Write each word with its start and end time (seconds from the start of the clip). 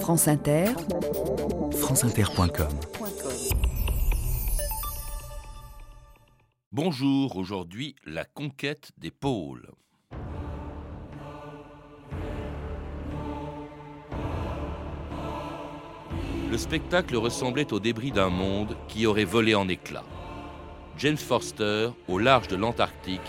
France 0.00 0.28
Inter, 0.28 0.66
franceinter.com 1.72 2.68
Bonjour, 6.70 7.36
aujourd'hui 7.36 7.96
la 8.04 8.24
conquête 8.24 8.92
des 8.98 9.10
pôles. 9.10 9.68
Le 16.50 16.58
spectacle 16.58 17.16
ressemblait 17.16 17.72
au 17.72 17.80
débris 17.80 18.12
d'un 18.12 18.28
monde 18.28 18.76
qui 18.88 19.06
aurait 19.06 19.24
volé 19.24 19.54
en 19.54 19.68
éclats. 19.68 20.04
James 20.98 21.16
Forster, 21.16 21.90
au 22.08 22.18
large 22.18 22.48
de 22.48 22.56
l'Antarctique, 22.56 23.20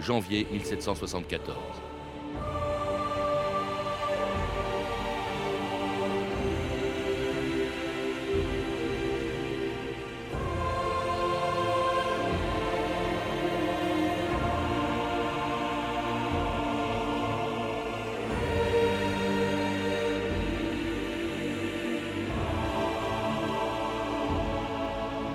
janvier 0.00 0.46
1774. 0.50 1.81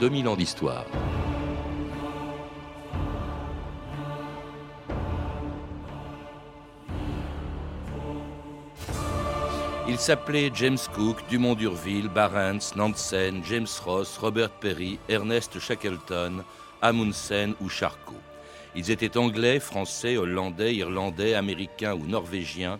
2000 0.07 0.27
ans 0.29 0.37
d'histoire. 0.37 0.85
Il 9.89 9.97
s'appelait 9.97 10.49
James 10.53 10.77
Cook, 10.95 11.17
Dumont 11.29 11.55
d'Urville, 11.55 12.07
Barents, 12.07 12.73
Nansen, 12.77 13.41
James 13.49 13.67
Ross, 13.83 14.17
Robert 14.17 14.51
Perry, 14.51 14.97
Ernest 15.09 15.59
Shackleton, 15.59 16.41
Amundsen 16.81 17.55
ou 17.59 17.67
Charcot. 17.67 18.15
Ils 18.77 18.91
étaient 18.91 19.17
anglais, 19.17 19.59
français, 19.59 20.15
hollandais, 20.15 20.73
irlandais, 20.73 21.33
américains 21.33 21.95
ou 21.95 22.05
norvégiens, 22.05 22.79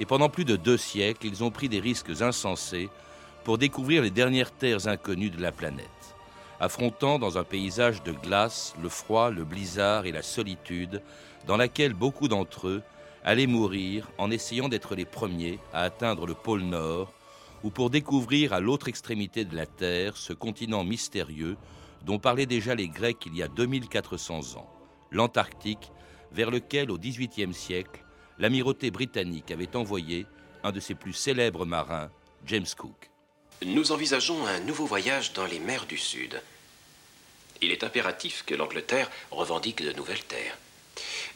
et 0.00 0.06
pendant 0.06 0.28
plus 0.28 0.44
de 0.44 0.56
deux 0.56 0.78
siècles, 0.78 1.26
ils 1.28 1.44
ont 1.44 1.52
pris 1.52 1.68
des 1.68 1.78
risques 1.78 2.20
insensés 2.20 2.88
pour 3.44 3.58
découvrir 3.58 4.02
les 4.02 4.10
dernières 4.10 4.50
terres 4.50 4.88
inconnues 4.88 5.30
de 5.30 5.40
la 5.40 5.52
planète 5.52 5.93
affrontant 6.64 7.18
dans 7.18 7.36
un 7.36 7.44
paysage 7.44 8.02
de 8.02 8.12
glace 8.12 8.74
le 8.82 8.88
froid, 8.88 9.30
le 9.30 9.44
blizzard 9.44 10.06
et 10.06 10.12
la 10.12 10.22
solitude, 10.22 11.02
dans 11.46 11.58
laquelle 11.58 11.92
beaucoup 11.92 12.26
d'entre 12.26 12.68
eux 12.68 12.82
allaient 13.22 13.46
mourir 13.46 14.10
en 14.16 14.30
essayant 14.30 14.70
d'être 14.70 14.94
les 14.94 15.04
premiers 15.04 15.58
à 15.74 15.82
atteindre 15.82 16.26
le 16.26 16.34
pôle 16.34 16.62
Nord, 16.62 17.12
ou 17.62 17.70
pour 17.70 17.90
découvrir 17.90 18.54
à 18.54 18.60
l'autre 18.60 18.88
extrémité 18.88 19.44
de 19.44 19.54
la 19.54 19.66
Terre 19.66 20.16
ce 20.16 20.32
continent 20.32 20.84
mystérieux 20.84 21.56
dont 22.02 22.18
parlaient 22.18 22.46
déjà 22.46 22.74
les 22.74 22.88
Grecs 22.88 23.24
il 23.26 23.36
y 23.36 23.42
a 23.42 23.48
2400 23.48 24.56
ans, 24.56 24.70
l'Antarctique, 25.10 25.92
vers 26.32 26.50
lequel 26.50 26.90
au 26.90 26.98
XVIIIe 26.98 27.54
siècle, 27.54 28.04
l'amirauté 28.38 28.90
britannique 28.90 29.50
avait 29.50 29.76
envoyé 29.76 30.26
un 30.62 30.72
de 30.72 30.80
ses 30.80 30.94
plus 30.94 31.12
célèbres 31.12 31.66
marins, 31.66 32.10
James 32.46 32.66
Cook. 32.76 33.10
Nous 33.64 33.92
envisageons 33.92 34.46
un 34.46 34.60
nouveau 34.60 34.86
voyage 34.86 35.32
dans 35.32 35.46
les 35.46 35.58
mers 35.58 35.86
du 35.86 35.96
Sud. 35.96 36.42
Il 37.64 37.72
est 37.72 37.82
impératif 37.82 38.44
que 38.46 38.54
l'Angleterre 38.54 39.10
revendique 39.30 39.82
de 39.82 39.92
nouvelles 39.92 40.22
terres. 40.24 40.58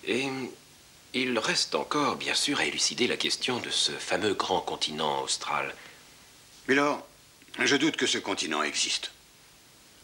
Et 0.04 0.26
il 1.14 1.38
reste 1.38 1.74
encore, 1.74 2.16
bien 2.16 2.34
sûr, 2.34 2.60
à 2.60 2.66
élucider 2.66 3.06
la 3.06 3.16
question 3.16 3.60
de 3.60 3.70
ce 3.70 3.92
fameux 3.92 4.34
grand 4.34 4.60
continent 4.60 5.22
austral. 5.22 5.74
Milord, 6.68 7.06
je 7.58 7.76
doute 7.76 7.96
que 7.96 8.06
ce 8.06 8.18
continent 8.18 8.62
existe. 8.62 9.10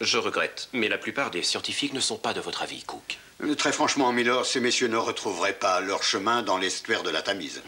Je 0.01 0.17
regrette, 0.17 0.67
mais 0.73 0.89
la 0.89 0.97
plupart 0.97 1.29
des 1.29 1.43
scientifiques 1.43 1.93
ne 1.93 1.99
sont 1.99 2.17
pas 2.17 2.33
de 2.33 2.41
votre 2.41 2.63
avis, 2.63 2.83
Cook. 2.83 3.19
Très 3.59 3.71
franchement, 3.71 4.11
Milord, 4.11 4.47
ces 4.47 4.59
messieurs 4.59 4.87
ne 4.87 4.97
retrouveraient 4.97 5.59
pas 5.59 5.79
leur 5.79 6.01
chemin 6.01 6.41
dans 6.41 6.57
l'estuaire 6.57 7.03
de 7.03 7.11
la 7.11 7.21
Tamise. 7.21 7.61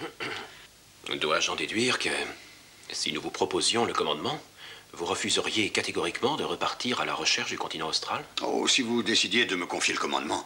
Dois-je 1.13 1.51
en 1.51 1.55
déduire 1.55 1.99
que 1.99 2.09
si 2.91 3.13
nous 3.13 3.21
vous 3.21 3.29
proposions 3.29 3.85
le 3.85 3.93
commandement, 3.93 4.41
vous 4.97 5.05
refuseriez 5.05 5.69
catégoriquement 5.69 6.37
de 6.37 6.43
repartir 6.43 6.99
à 6.99 7.05
la 7.05 7.13
recherche 7.13 7.49
du 7.49 7.57
continent 7.57 7.87
austral 7.87 8.23
Oh, 8.41 8.67
si 8.67 8.81
vous 8.81 9.03
décidiez 9.03 9.45
de 9.45 9.55
me 9.55 9.67
confier 9.67 9.93
le 9.93 9.99
commandement, 9.99 10.43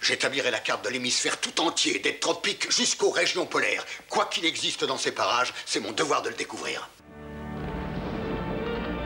j'établirai 0.00 0.50
la 0.50 0.58
carte 0.58 0.82
de 0.84 0.88
l'hémisphère 0.88 1.38
tout 1.38 1.60
entier, 1.60 1.98
des 1.98 2.16
tropiques 2.16 2.72
jusqu'aux 2.72 3.10
régions 3.10 3.44
polaires. 3.44 3.84
Quoi 4.08 4.24
qu'il 4.26 4.46
existe 4.46 4.84
dans 4.84 4.96
ces 4.96 5.12
parages, 5.12 5.52
c'est 5.66 5.80
mon 5.80 5.92
devoir 5.92 6.22
de 6.22 6.30
le 6.30 6.34
découvrir. 6.34 6.88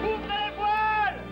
Ouvrez 0.00 0.52
voiles 0.56 1.22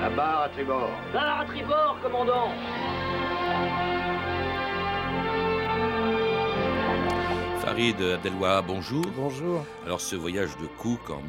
La 0.00 0.08
barre 0.08 0.42
à 0.44 0.48
tribord. 0.48 0.90
Barre 1.12 1.40
à 1.40 1.44
tribord, 1.44 1.98
commandant 2.02 2.54
Farid 7.68 8.00
Adelwa, 8.00 8.62
bonjour. 8.62 9.04
Bonjour. 9.14 9.62
Alors 9.84 10.00
ce 10.00 10.16
voyage 10.16 10.56
de 10.56 10.66
Cook 10.78 11.10
en 11.10 11.20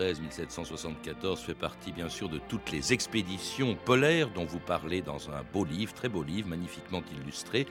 1773-1774 0.00 1.36
fait 1.36 1.52
partie 1.52 1.92
bien 1.92 2.08
sûr 2.08 2.30
de 2.30 2.40
toutes 2.48 2.70
les 2.70 2.94
expéditions 2.94 3.76
polaires 3.84 4.30
dont 4.30 4.46
vous 4.46 4.60
parlez 4.60 5.02
dans 5.02 5.28
un 5.28 5.42
beau 5.52 5.66
livre, 5.66 5.92
très 5.92 6.08
beau 6.08 6.22
livre, 6.22 6.48
magnifiquement 6.48 7.02
illustré 7.22 7.66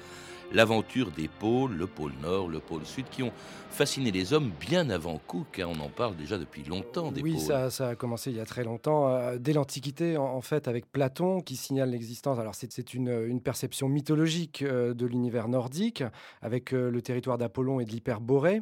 l'aventure 0.51 1.11
des 1.11 1.27
pôles, 1.27 1.75
le 1.75 1.87
pôle 1.87 2.13
Nord, 2.21 2.47
le 2.47 2.59
pôle 2.59 2.85
Sud, 2.85 3.05
qui 3.09 3.23
ont 3.23 3.31
fasciné 3.69 4.11
les 4.11 4.33
hommes 4.33 4.51
bien 4.59 4.89
avant 4.89 5.19
Cook. 5.27 5.59
Hein. 5.59 5.67
on 5.67 5.79
en 5.79 5.89
parle 5.89 6.15
déjà 6.15 6.37
depuis 6.37 6.63
longtemps 6.63 7.11
des 7.11 7.21
oui, 7.21 7.33
pôles. 7.33 7.41
Oui, 7.41 7.71
ça, 7.71 7.89
a 7.89 7.95
commencé 7.95 8.31
il 8.31 8.37
y 8.37 8.39
a 8.39 8.45
très 8.45 8.63
longtemps, 8.63 9.09
euh, 9.09 9.37
dès 9.37 9.53
l'Antiquité, 9.53 10.17
en, 10.17 10.41
fait, 10.41 10.67
avec 10.67 10.91
Platon, 10.91 11.41
qui 11.41 11.55
signale 11.55 11.91
l'existence. 11.91 12.39
Alors, 12.39 12.55
c'est 12.55 12.93
une, 12.93 13.39
perception 13.41 13.87
mythologique 13.87 14.61
euh, 14.61 14.93
de 14.93 15.05
l'univers 15.05 15.47
nordique, 15.47 16.03
avec 16.41 16.73
euh, 16.73 16.91
le 16.91 17.01
territoire 17.01 17.37
d'Apollon 17.37 17.79
et 17.79 17.85
de 17.85 17.91
l'Hyperborée, 17.91 18.61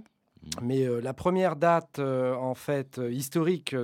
mais 0.61 0.83
euh, 0.83 0.99
la 1.01 1.13
première 1.13 1.55
date, 1.55 1.99
euh, 1.99 2.33
en 2.35 2.55
fait, 2.55 2.99
euh, 2.99 3.11
historique 3.11 3.75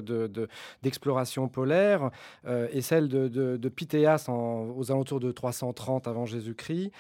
d'exploration 0.82 1.48
polaire 1.48 2.10
est 2.46 2.82
celle 2.82 3.08
de, 3.08 3.28
de, 3.28 3.70
Pythéas 3.70 4.26
aux 4.30 4.92
alentours 4.92 5.20
de 5.20 5.32
330 5.32 6.08
avant 6.08 6.26
Jésus-Christ, 6.26 6.92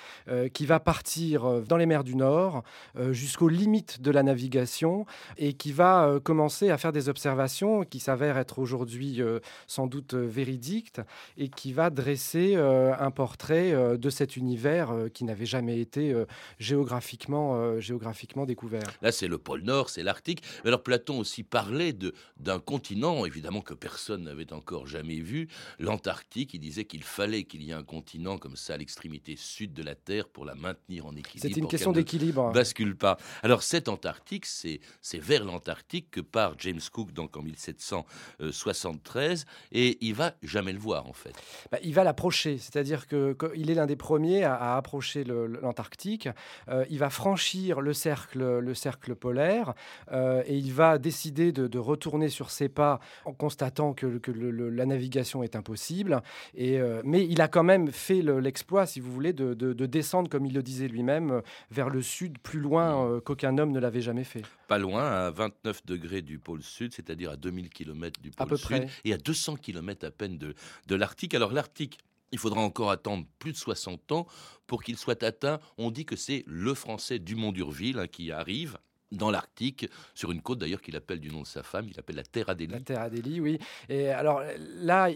qui 0.53 0.65
va 0.65 0.79
partir 0.79 1.61
dans 1.61 1.77
les 1.77 1.85
mers 1.85 2.03
du 2.03 2.15
Nord 2.15 2.63
jusqu'aux 3.11 3.49
limites 3.49 4.01
de 4.01 4.11
la 4.11 4.23
navigation 4.23 5.05
et 5.37 5.53
qui 5.53 5.71
va 5.71 6.19
commencer 6.23 6.69
à 6.69 6.77
faire 6.77 6.91
des 6.91 7.09
observations 7.09 7.83
qui 7.83 7.99
s'avèrent 7.99 8.37
être 8.37 8.59
aujourd'hui 8.59 9.21
sans 9.67 9.87
doute 9.87 10.13
véridiques 10.13 10.99
et 11.37 11.49
qui 11.49 11.73
va 11.73 11.89
dresser 11.89 12.55
un 12.55 13.11
portrait 13.11 13.97
de 13.97 14.09
cet 14.09 14.35
univers 14.35 14.93
qui 15.13 15.25
n'avait 15.25 15.45
jamais 15.45 15.79
été 15.79 16.15
géographiquement, 16.59 17.79
géographiquement 17.79 18.45
découvert. 18.45 18.83
Là, 19.01 19.11
c'est 19.11 19.27
le 19.27 19.37
pôle 19.43 19.61
Nord, 19.61 19.89
c'est 19.89 20.03
l'Arctique. 20.03 20.43
Mais 20.63 20.69
alors 20.69 20.83
Platon 20.83 21.19
aussi 21.19 21.43
parlait 21.43 21.95
d'un 22.37 22.59
continent, 22.59 23.25
évidemment, 23.25 23.61
que 23.61 23.73
personne 23.73 24.23
n'avait 24.23 24.53
encore 24.53 24.87
jamais 24.87 25.19
vu, 25.19 25.47
l'Antarctique. 25.79 26.53
Il 26.53 26.59
disait 26.59 26.85
qu'il 26.85 27.03
fallait 27.03 27.43
qu'il 27.43 27.63
y 27.63 27.71
ait 27.71 27.73
un 27.73 27.83
continent 27.83 28.37
comme 28.37 28.55
ça 28.55 28.73
à 28.73 28.77
l'extrémité 28.77 29.35
sud 29.35 29.73
de 29.73 29.83
la 29.83 29.95
Terre 29.95 30.27
pour 30.27 30.45
la 30.45 30.55
maintenir 30.55 31.05
en 31.05 31.15
équilibre. 31.15 31.53
C'est 31.53 31.59
une 31.59 31.67
question 31.67 31.91
d'équilibre. 31.91 32.51
Bascule 32.51 32.95
pas. 32.95 33.17
Alors 33.41 33.63
cet 33.63 33.89
Antarctique, 33.89 34.45
c'est 34.45 34.79
vers 35.13 35.43
l'Antarctique 35.43 36.11
que 36.11 36.21
part 36.21 36.55
James 36.59 36.79
Cook 36.91 37.11
donc 37.11 37.35
en 37.37 37.41
1773 37.41 39.45
et 39.71 39.97
il 40.01 40.13
va 40.13 40.35
jamais 40.41 40.73
le 40.73 40.79
voir 40.79 41.07
en 41.07 41.13
fait. 41.13 41.33
Bah, 41.71 41.79
il 41.83 41.93
va 41.93 42.03
l'approcher, 42.03 42.57
c'est-à-dire 42.57 43.07
qu'il 43.07 43.69
est 43.69 43.73
l'un 43.73 43.85
des 43.85 43.95
premiers 43.95 44.43
à, 44.43 44.75
approcher 44.75 45.23
l'Antarctique. 45.23 46.29
Euh, 46.69 46.85
il 46.89 46.99
va 46.99 47.09
franchir 47.09 47.81
le 47.81 47.93
cercle, 47.93 48.59
le 48.59 48.73
cercle 48.73 49.15
polaire 49.15 49.32
euh, 50.11 50.43
et 50.45 50.55
il 50.57 50.73
va 50.73 50.97
décider 50.97 51.51
de, 51.51 51.77
retourner 51.77 52.29
sur 52.29 52.49
ses 52.49 52.69
pas 52.69 52.99
en 53.25 53.33
constatant 53.33 53.93
que, 53.93 54.07
la 54.31 54.85
navigation 54.85 55.43
est 55.43 55.55
impossible. 55.55 56.21
Et, 56.55 56.79
euh, 56.79 57.01
mais 57.03 57.25
il 57.25 57.41
a 57.41 57.47
quand 57.47 57.63
même 57.63 57.91
fait 57.91 58.21
l'exploit, 58.21 58.85
si 58.85 58.99
vous 58.99 59.11
voulez, 59.11 59.33
de, 59.33 59.85
descendre, 59.85 60.29
comme 60.29 60.45
il 60.45 60.53
le 60.53 60.63
disait 60.63 60.87
lui-même, 60.87 61.41
vers 61.71 61.89
le 61.89 62.01
sud, 62.01 62.39
plus 62.39 62.59
loin 62.59 63.05
euh, 63.05 63.19
qu'aucun 63.19 63.57
homme 63.57 63.71
ne 63.71 63.79
l'avait 63.79 64.01
jamais 64.01 64.23
fait. 64.23 64.43
Pas 64.67 64.77
loin, 64.77 65.03
à 65.03 65.31
29 65.31 65.85
degrés 65.85 66.21
du 66.21 66.39
pôle 66.39 66.63
sud, 66.63 66.93
c'est-à-dire 66.93 67.31
à 67.31 67.35
2000 67.35 67.69
km 67.69 68.21
du 68.21 68.31
pôle 68.31 68.57
sud, 68.57 68.87
et 69.03 69.13
à 69.13 69.17
200 69.17 69.57
km 69.57 70.05
à 70.05 70.11
peine 70.11 70.37
de, 70.37 70.55
de 70.87 70.95
l'Arctique. 70.95 71.35
Alors 71.35 71.51
l'Arctique, 71.51 71.99
il 72.33 72.39
faudra 72.39 72.61
encore 72.61 72.89
attendre 72.89 73.25
plus 73.37 73.51
de 73.51 73.57
60 73.57 74.11
ans 74.11 74.27
pour 74.65 74.83
qu'il 74.83 74.97
soit 74.97 75.21
atteint. 75.21 75.59
On 75.77 75.91
dit 75.91 76.03
que 76.03 76.15
c'est 76.15 76.43
le 76.47 76.73
français 76.73 77.19
Dumont 77.19 77.51
d'Urville 77.51 77.99
hein, 77.99 78.07
qui 78.07 78.31
arrive 78.31 78.79
dans 79.13 79.31
l'Arctique, 79.31 79.89
sur 80.13 80.31
une 80.31 80.41
côte 80.41 80.59
d'ailleurs 80.59 80.81
qu'il 80.81 80.95
appelle 80.95 81.19
du 81.19 81.29
nom 81.29 81.41
de 81.41 81.47
sa 81.47 81.63
femme, 81.63 81.87
il 81.89 81.99
appelle 81.99 82.15
la 82.15 82.23
Terre 82.23 82.49
Adélie. 82.49 82.73
La 82.73 82.79
Terre 82.79 83.01
Adélie, 83.01 83.39
oui. 83.39 83.59
Et 83.89 84.09
alors 84.09 84.41
là, 84.57 85.09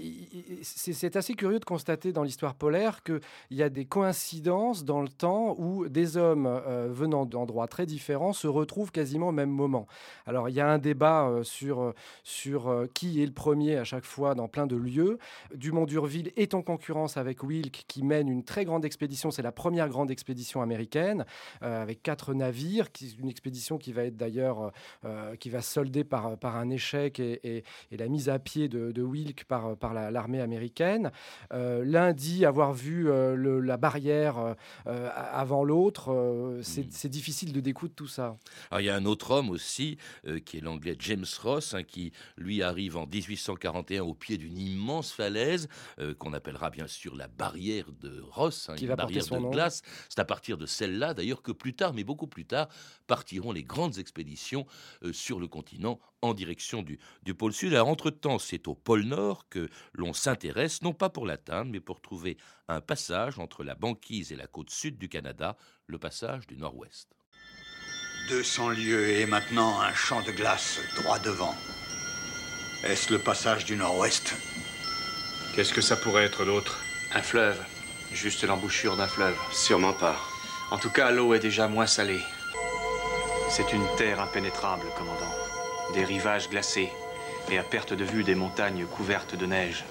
c'est 0.61 1.15
assez 1.15 1.33
curieux 1.33 1.59
de 1.59 1.65
constater 1.65 2.11
dans 2.11 2.23
l'histoire 2.23 2.55
polaire 2.55 3.03
qu'il 3.03 3.21
y 3.51 3.63
a 3.63 3.69
des 3.69 3.85
coïncidences 3.85 4.83
dans 4.83 5.01
le 5.01 5.09
temps 5.09 5.55
où 5.57 5.87
des 5.87 6.17
hommes 6.17 6.45
euh, 6.47 6.87
venant 6.91 7.25
d'endroits 7.25 7.67
très 7.67 7.85
différents 7.85 8.33
se 8.33 8.47
retrouvent 8.47 8.91
quasiment 8.91 9.29
au 9.29 9.31
même 9.31 9.49
moment. 9.49 9.87
Alors 10.25 10.49
il 10.49 10.55
y 10.55 10.61
a 10.61 10.69
un 10.69 10.77
débat 10.77 11.27
euh, 11.27 11.43
sur, 11.43 11.93
sur 12.23 12.67
euh, 12.67 12.87
qui 12.93 13.21
est 13.21 13.25
le 13.25 13.31
premier 13.31 13.77
à 13.77 13.83
chaque 13.83 14.05
fois 14.05 14.35
dans 14.35 14.47
plein 14.47 14.67
de 14.67 14.75
lieux. 14.75 15.17
Dumont 15.53 15.85
d'Urville 15.85 16.31
est 16.35 16.53
en 16.53 16.61
concurrence 16.61 17.17
avec 17.17 17.43
Wilk 17.43 17.85
qui 17.87 18.03
mène 18.03 18.29
une 18.29 18.43
très 18.43 18.65
grande 18.65 18.85
expédition, 18.85 19.31
c'est 19.31 19.41
la 19.41 19.51
première 19.51 19.89
grande 19.89 20.11
expédition 20.11 20.61
américaine, 20.61 21.25
avec 21.61 22.03
quatre 22.03 22.33
navires, 22.33 22.87
une 23.19 23.29
expédition 23.29 23.77
qui 23.77 23.86
va 23.91 24.03
être 24.03 24.17
d'ailleurs, 24.17 24.71
qui 25.39 25.49
va 25.49 25.61
solder 25.61 26.03
par, 26.03 26.37
par 26.37 26.55
un 26.55 26.69
échec 26.69 27.19
et, 27.19 27.63
la 27.91 28.07
mise 28.07 28.29
à 28.29 28.39
pied 28.39 28.67
de, 28.67 29.01
Wilk 29.01 29.45
par, 29.45 29.75
par 29.77 29.93
l'armée 29.93 30.41
américaine. 30.41 31.11
L'un 31.51 32.13
dit 32.13 32.45
avoir 32.45 32.73
vu 32.73 33.09
la 33.61 33.77
barrière 33.77 34.55
avant 34.85 35.63
l'autre. 35.63 36.11
Hmm. 36.11 36.61
c'est 36.63 37.09
difficile 37.09 37.53
de 37.53 37.59
découdre 37.59 37.93
tout 37.95 38.07
ça. 38.07 38.37
Alors, 38.71 38.81
il 38.81 38.85
y 38.85 38.89
a 38.89 38.95
un 38.95 39.05
autre 39.05 39.31
homme 39.31 39.49
aussi, 39.49 39.97
euh, 40.27 40.39
qui 40.39 40.57
est 40.57 40.61
l'anglais 40.61 40.95
James 40.99 41.25
Ross, 41.41 41.73
hein, 41.73 41.83
qui 41.83 42.11
lui 42.37 42.61
arrive 42.61 42.97
en 42.97 43.05
1841 43.05 44.03
au 44.03 44.13
pied 44.13 44.37
d'une 44.37 44.57
immense 44.57 45.11
falaise, 45.11 45.67
euh, 45.99 46.13
qu'on 46.13 46.33
appellera 46.33 46.69
bien 46.69 46.87
sûr 46.87 47.15
la 47.15 47.27
barrière 47.27 47.85
de 48.01 48.21
Ross, 48.31 48.69
hein, 48.69 48.75
qui 48.75 48.83
une 48.83 48.89
va 48.89 48.95
barrière 48.95 49.25
de 49.25 49.51
glace. 49.51 49.81
C'est 50.09 50.19
à 50.19 50.25
partir 50.25 50.57
de 50.57 50.65
celle-là, 50.65 51.13
d'ailleurs, 51.13 51.41
que 51.41 51.51
plus 51.51 51.73
tard, 51.73 51.93
mais 51.93 52.03
beaucoup 52.03 52.27
plus 52.27 52.45
tard, 52.45 52.67
partiront 53.07 53.51
les 53.51 53.63
grandes 53.77 53.99
expéditions 53.99 54.65
euh, 55.03 55.13
sur 55.13 55.39
le 55.39 55.47
continent 55.47 55.99
en 56.23 56.33
direction 56.33 56.81
du, 56.81 56.97
du 57.21 57.35
pôle 57.35 57.53
sud. 57.53 57.73
Alors, 57.73 57.89
entre-temps, 57.89 58.39
c'est 58.39 58.67
au 58.67 58.73
pôle 58.73 59.03
nord 59.03 59.47
que 59.49 59.69
l'on 59.93 60.13
s'intéresse, 60.13 60.81
non 60.81 60.93
pas 60.93 61.09
pour 61.09 61.27
l'atteindre, 61.27 61.71
mais 61.71 61.79
pour 61.79 62.01
trouver 62.01 62.37
un 62.67 62.81
passage 62.81 63.37
entre 63.37 63.63
la 63.63 63.75
banquise 63.75 64.31
et 64.31 64.35
la 64.35 64.47
côte 64.47 64.71
sud 64.71 64.97
du 64.97 65.09
Canada, 65.09 65.57
le 65.85 65.99
passage 65.99 66.47
du 66.47 66.57
nord-ouest. 66.57 67.07
200 68.29 68.69
lieues 68.71 69.09
et 69.09 69.25
maintenant 69.27 69.79
un 69.79 69.93
champ 69.93 70.23
de 70.23 70.31
glace 70.31 70.79
droit 70.97 71.19
devant. 71.19 71.55
Est-ce 72.83 73.13
le 73.13 73.19
passage 73.19 73.63
du 73.65 73.75
nord-ouest? 73.75 74.33
Qu'est-ce 75.55 75.73
que 75.73 75.81
ça 75.81 75.95
pourrait 75.95 76.25
être 76.25 76.43
l'autre? 76.45 76.81
Un 77.13 77.21
fleuve. 77.21 77.63
Juste 78.11 78.43
l'embouchure 78.43 78.97
d'un 78.97 79.07
fleuve. 79.07 79.37
Sûrement 79.51 79.93
pas. 79.93 80.19
En 80.71 80.77
tout 80.79 80.89
cas, 80.89 81.11
l'eau 81.11 81.33
est 81.35 81.39
déjà 81.39 81.67
moins 81.67 81.87
salée. 81.87 82.23
C'est 83.49 83.73
une 83.73 83.87
terre 83.97 84.19
impénétrable, 84.19 84.85
commandant. 84.97 85.33
Des 85.93 86.03
rivages 86.03 86.49
glacés 86.49 86.91
et 87.49 87.57
à 87.57 87.63
perte 87.63 87.93
de 87.93 88.03
vue 88.03 88.23
des 88.23 88.35
montagnes 88.35 88.85
couvertes 88.85 89.35
de 89.35 89.45
neige. 89.45 89.85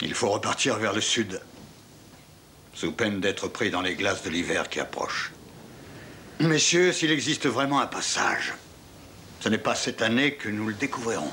Il 0.00 0.14
faut 0.14 0.30
repartir 0.30 0.76
vers 0.76 0.92
le 0.92 1.00
sud, 1.00 1.40
sous 2.74 2.92
peine 2.92 3.20
d'être 3.20 3.48
pris 3.48 3.70
dans 3.70 3.82
les 3.82 3.94
glaces 3.94 4.22
de 4.22 4.30
l'hiver 4.30 4.68
qui 4.68 4.80
approche. 4.80 5.32
Messieurs, 6.40 6.92
s'il 6.92 7.10
existe 7.10 7.46
vraiment 7.46 7.80
un 7.80 7.86
passage, 7.86 8.54
ce 9.40 9.48
n'est 9.48 9.58
pas 9.58 9.74
cette 9.74 10.02
année 10.02 10.34
que 10.34 10.48
nous 10.48 10.68
le 10.68 10.74
découvrirons. 10.74 11.30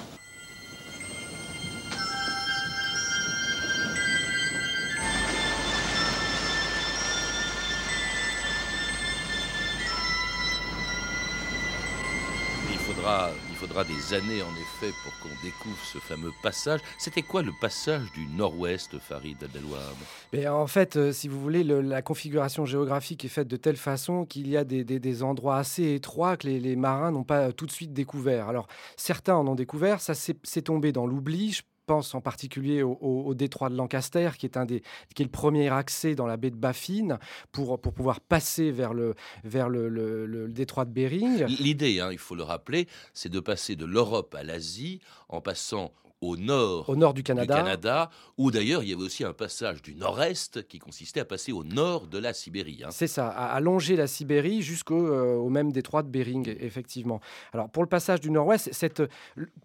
Faudra 12.81 13.30
il 13.50 13.56
faudra 13.56 13.83
des 13.83 14.13
années 14.13 14.42
en 14.42 14.51
effet 14.56 14.92
pour 15.04 15.13
qu'on 15.19 15.36
découvre 15.44 15.83
ce 15.83 16.00
fameux 16.00 16.31
passage. 16.42 16.80
C'était 16.98 17.22
quoi 17.22 17.44
le 17.44 17.51
passage 17.62 18.12
du 18.13 18.25
nord-ouest, 18.25 18.98
Farid 19.00 19.38
Abdelouab 19.44 20.51
En 20.51 20.68
fait, 20.68 20.98
euh, 20.98 21.12
si 21.12 21.28
vous 21.28 21.39
voulez, 21.39 21.63
la 21.63 22.01
configuration 22.01 22.66
géographique 22.66 23.24
est 23.24 23.30
faite 23.30 23.48
de 23.48 23.57
telle 23.57 23.78
façon 23.78 24.25
qu'il 24.25 24.48
y 24.48 24.57
a 24.57 24.63
des, 24.63 25.24
endroits 25.24 25.57
assez 25.57 25.94
étroits 25.94 26.38
que 26.38 26.48
les, 26.48 26.75
marins 26.75 27.12
n'ont 27.12 27.24
pas 27.24 27.51
tout 27.51 27.66
de 27.66 27.72
suite 27.72 27.94
découvert. 27.94 28.50
Alors, 28.50 28.68
certains 28.98 29.36
en 29.36 29.48
ont 29.48 29.56
découvert, 29.56 30.01
ça 30.01 30.13
s'est 30.16 30.62
tombé 30.63 30.92
dans 30.92 31.06
l'oubli 31.06 31.62
pense 31.92 32.16
en 32.16 32.22
particulier 32.22 32.84
au, 32.84 33.34
détroit 33.34 33.70
de 33.70 33.76
Lancaster, 33.76 34.30
qui 34.38 34.46
est, 34.46 34.56
un 34.56 34.64
des, 34.64 34.82
qui 35.14 35.24
est 35.24 35.26
le 35.26 35.32
premier 35.32 35.68
accès 35.68 36.16
dans 36.16 36.26
la 36.26 36.38
baie 36.38 36.50
de 36.50 36.56
Baffin 36.56 37.20
pour, 37.52 37.82
pour 37.82 37.92
pouvoir 37.94 38.22
passer 38.22 38.72
vers 38.72 38.94
le, 38.94 39.14
vers 39.44 39.68
le, 39.68 40.48
détroit 40.48 40.86
de 40.86 40.92
Bering. 40.92 41.44
L'idée, 41.48 42.00
hein, 42.00 42.08
il 42.10 42.18
faut 42.18 42.36
le 42.36 42.44
rappeler, 42.44 42.88
c'est 43.14 43.28
de 43.28 43.42
passer 43.42 43.76
de 43.76 43.84
l'Europe 43.84 44.34
à 44.36 44.44
l'Asie 44.44 45.02
en 45.28 45.42
passant 45.42 45.92
au 46.22 46.38
nord, 46.38 46.88
au 46.88 46.96
nord 46.96 47.16
du 47.16 47.24
Canada. 47.24 47.56
Canada 47.56 48.10
où 48.38 48.52
d'ailleurs 48.52 48.84
il 48.84 48.90
y 48.90 48.94
avait 48.94 49.02
aussi 49.02 49.24
un 49.24 49.34
passage 49.34 49.82
du 49.82 49.96
nord-est 49.96 50.68
qui 50.68 50.78
consistait 50.78 51.22
à 51.22 51.26
passer 51.26 51.52
au 51.52 51.64
nord 51.64 52.08
de 52.08 52.20
la 52.20 52.34
Sibérie. 52.34 52.84
Hein. 52.86 52.90
C'est 52.92 53.08
ça, 53.08 53.28
à, 53.28 53.60
longer 53.60 53.96
la 53.96 54.06
Sibérie 54.06 54.62
jusqu'au 54.62 55.08
euh, 55.08 55.36
au 55.36 55.50
même 55.50 55.72
détroit 55.72 56.04
de 56.04 56.10
Bering, 56.10 56.56
effectivement. 56.60 57.22
Alors 57.54 57.70
pour 57.70 57.82
le 57.82 57.90
passage 57.90 58.20
du 58.20 58.30
nord-ouest, 58.30 58.70
cette, 58.72 59.02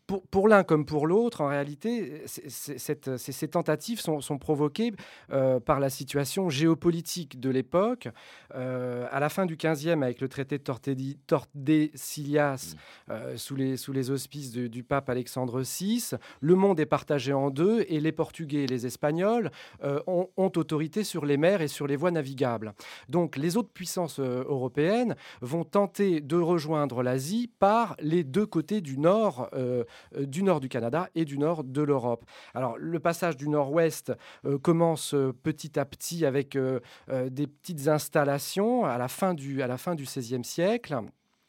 pour, 0.06 0.22
pour 0.28 0.48
l'un 0.48 0.64
comme 0.64 0.86
pour 0.86 1.06
l'autre, 1.06 1.42
en 1.42 1.48
réalité, 1.48 2.22
cette, 2.26 3.16
ces, 3.18 3.48
tentatives 3.48 4.00
sont, 4.00 4.22
sont 4.22 4.38
provoquées 4.38 4.92
euh, 5.32 5.60
par 5.60 5.78
la 5.78 5.90
situation 5.90 6.48
géopolitique 6.48 7.38
de 7.38 7.50
l'époque. 7.50 8.08
Euh, 8.54 9.06
à 9.10 9.20
la 9.20 9.28
fin 9.28 9.44
du 9.44 9.56
15e, 9.56 10.02
avec 10.02 10.22
le 10.22 10.28
traité 10.28 10.56
de 10.58 10.62
Tordesillas, 11.26 12.74
mmh. 13.08 13.36
sous, 13.36 13.56
les, 13.56 13.76
sous 13.76 13.92
les 13.92 14.10
auspices 14.10 14.52
du 14.52 14.82
pape 14.82 15.10
Alexandre 15.10 15.60
VI, 15.60 16.12
le 16.46 16.54
monde 16.54 16.78
est 16.78 16.86
partagé 16.86 17.32
en 17.32 17.50
deux 17.50 17.84
et 17.88 17.98
les 17.98 18.12
Portugais 18.12 18.62
et 18.62 18.66
les 18.68 18.86
Espagnols 18.86 19.50
euh, 19.82 20.00
ont, 20.06 20.28
autorité 20.36 21.02
sur 21.02 21.26
les 21.26 21.36
mers 21.36 21.60
et 21.60 21.66
sur 21.66 21.88
les 21.88 21.96
voies 21.96 22.12
navigables. 22.12 22.72
Donc 23.08 23.36
les 23.36 23.56
autres 23.56 23.72
puissances 23.72 24.20
euh, 24.20 24.44
européennes 24.46 25.16
vont 25.40 25.64
tenter 25.64 26.20
de 26.20 26.36
rejoindre 26.36 27.02
l'Asie 27.02 27.50
par 27.58 27.96
les 27.98 28.22
deux 28.22 28.46
côtés 28.46 28.80
du 28.80 28.96
nord, 28.96 29.48
euh, 29.54 29.82
du 30.20 30.44
nord 30.44 30.60
du 30.60 30.68
Canada 30.68 31.08
et 31.16 31.24
du 31.24 31.36
nord 31.36 31.64
de 31.64 31.82
l'Europe. 31.82 32.24
Alors 32.54 32.78
le 32.78 33.00
passage 33.00 33.36
du 33.36 33.48
nord-ouest 33.48 34.12
commence 34.62 35.14
petit 35.42 35.78
à 35.78 35.84
petit 35.84 36.24
avec 36.24 36.56
des 36.56 37.46
petites 37.46 37.88
installations 37.88 38.84
à 38.84 38.98
la 38.98 39.08
fin 39.08 39.34
du, 39.34 39.62
à 39.62 39.66
la 39.66 39.78
fin 39.78 39.94
du 39.94 40.04
XVIe 40.04 40.44
siècle 40.44 41.00